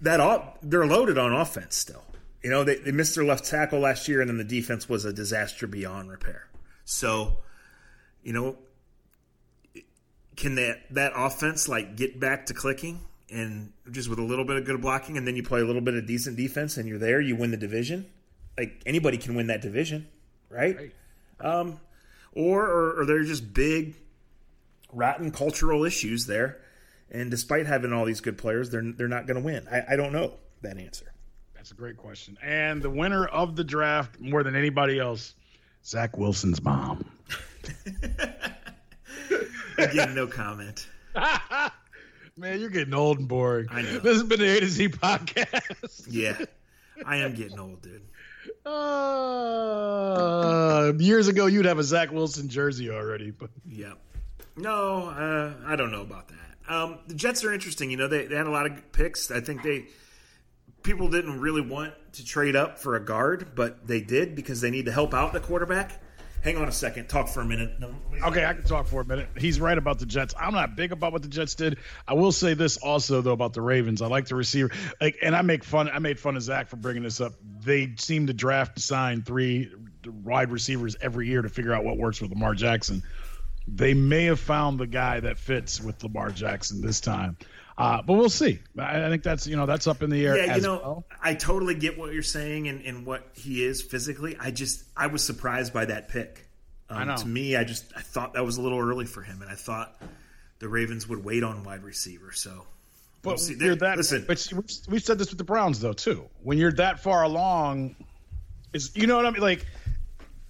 [0.00, 2.04] that they're loaded on offense still.
[2.42, 5.04] You know, they, they missed their left tackle last year, and then the defense was
[5.04, 6.48] a disaster beyond repair.
[6.86, 7.40] So,
[8.22, 8.56] you know,
[10.36, 14.56] can that that offense like get back to clicking and just with a little bit
[14.56, 16.98] of good blocking, and then you play a little bit of decent defense, and you're
[16.98, 18.06] there, you win the division.
[18.56, 20.06] Like anybody can win that division,
[20.48, 20.76] right?
[20.76, 20.92] right.
[21.40, 21.80] Um,
[22.32, 23.94] or, or, or they're just big
[24.92, 26.60] rotten cultural issues there.
[27.10, 29.66] And despite having all these good players, they're they're not going to win.
[29.70, 31.12] I, I don't know that answer.
[31.54, 32.38] That's a great question.
[32.42, 35.34] And the winner of the draft, more than anybody else,
[35.84, 37.04] Zach Wilson's mom.
[39.78, 40.86] Again, no comment.
[42.36, 43.68] Man, you're getting old and boring.
[43.70, 43.98] I know.
[44.00, 46.06] This has been the A to Z podcast.
[46.10, 46.36] yeah,
[47.06, 48.02] I am getting old, dude.
[48.66, 49.32] Uh,
[50.98, 53.30] years ago, you'd have a Zach Wilson jersey already.
[53.30, 53.92] But yeah,
[54.56, 56.36] no, uh, I don't know about that.
[56.68, 57.90] Um, the Jets are interesting.
[57.90, 59.30] You know, they, they had a lot of picks.
[59.30, 59.86] I think they
[60.82, 64.70] people didn't really want to trade up for a guard, but they did because they
[64.70, 66.00] need to help out the quarterback.
[66.44, 67.08] Hang on a second.
[67.08, 67.80] Talk for a minute.
[67.80, 69.28] No, okay, I can talk for a minute.
[69.38, 70.34] He's right about the Jets.
[70.38, 71.78] I'm not big about what the Jets did.
[72.06, 74.02] I will say this also though about the Ravens.
[74.02, 75.88] I like the receiver, like, and I make fun.
[75.88, 77.32] I made fun of Zach for bringing this up.
[77.64, 79.72] They seem to draft sign three
[80.22, 83.02] wide receivers every year to figure out what works with Lamar Jackson
[83.66, 87.36] they may have found the guy that fits with Lamar Jackson this time.
[87.76, 88.60] Uh, but we'll see.
[88.78, 90.36] I, I, think that's you know that's up in the air.
[90.36, 91.04] Yeah, you know, well.
[91.20, 94.36] I totally get what you're saying and, and what he is physically.
[94.38, 96.46] I just I was surprised by that pick.
[96.88, 97.16] Um, I know.
[97.16, 99.56] To me, I just I thought that was a little early for him, and I
[99.56, 100.00] thought
[100.60, 102.30] the Ravens would wait on wide receiver.
[102.32, 102.64] So,
[103.22, 103.96] but we'll you're that.
[103.96, 104.46] Listen, but
[104.88, 106.28] we've said this with the Browns though too.
[106.42, 107.96] When you're that far along,
[108.72, 109.42] is you know what I mean?
[109.42, 109.66] Like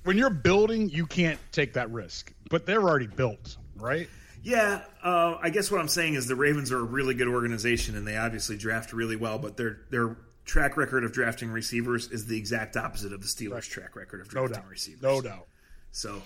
[0.03, 4.09] when you're building, you can't take that risk but they're already built, right?
[4.45, 7.97] Yeah, uh, I guess what I'm saying is the Ravens are a really good organization,
[7.97, 9.39] and they obviously draft really well.
[9.39, 13.53] But their their track record of drafting receivers is the exact opposite of the Steelers'
[13.53, 13.62] right.
[13.62, 15.03] track record of drafting no receivers.
[15.03, 15.47] No doubt.
[15.93, 16.21] So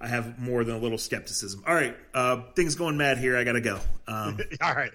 [0.00, 1.62] I have more than a little skepticism.
[1.64, 3.36] All right, uh, things going mad here.
[3.36, 3.78] I got to go.
[4.08, 4.90] Um, All right.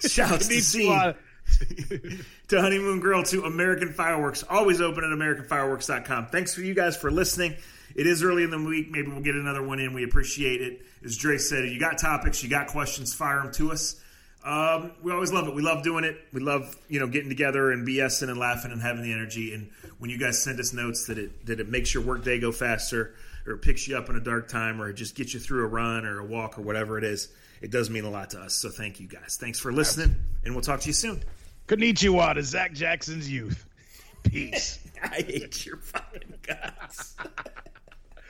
[0.00, 1.14] Shouts to scene.
[2.48, 6.28] to Honeymoon Grill, to American Fireworks, always open at AmericanFireworks.com.
[6.28, 7.56] Thanks for you guys for listening.
[7.94, 8.90] It is early in the week.
[8.90, 9.94] Maybe we'll get another one in.
[9.94, 10.82] We appreciate it.
[11.04, 14.00] As Dre said, you got topics, you got questions, fire them to us.
[14.44, 15.54] Um, we always love it.
[15.54, 16.16] We love doing it.
[16.32, 19.52] We love you know getting together and BSing and laughing and having the energy.
[19.52, 22.50] And when you guys send us notes that it that it makes your workday go
[22.52, 23.14] faster,
[23.46, 25.64] or it picks you up in a dark time, or it just gets you through
[25.64, 27.28] a run or a walk or whatever it is,
[27.60, 28.54] it does mean a lot to us.
[28.54, 29.36] So thank you guys.
[29.38, 31.22] Thanks for listening, and we'll talk to you soon.
[31.68, 33.66] Konnichiwa to Zach Jackson's youth.
[34.22, 34.78] Peace.
[35.02, 37.16] I hate your fucking guts.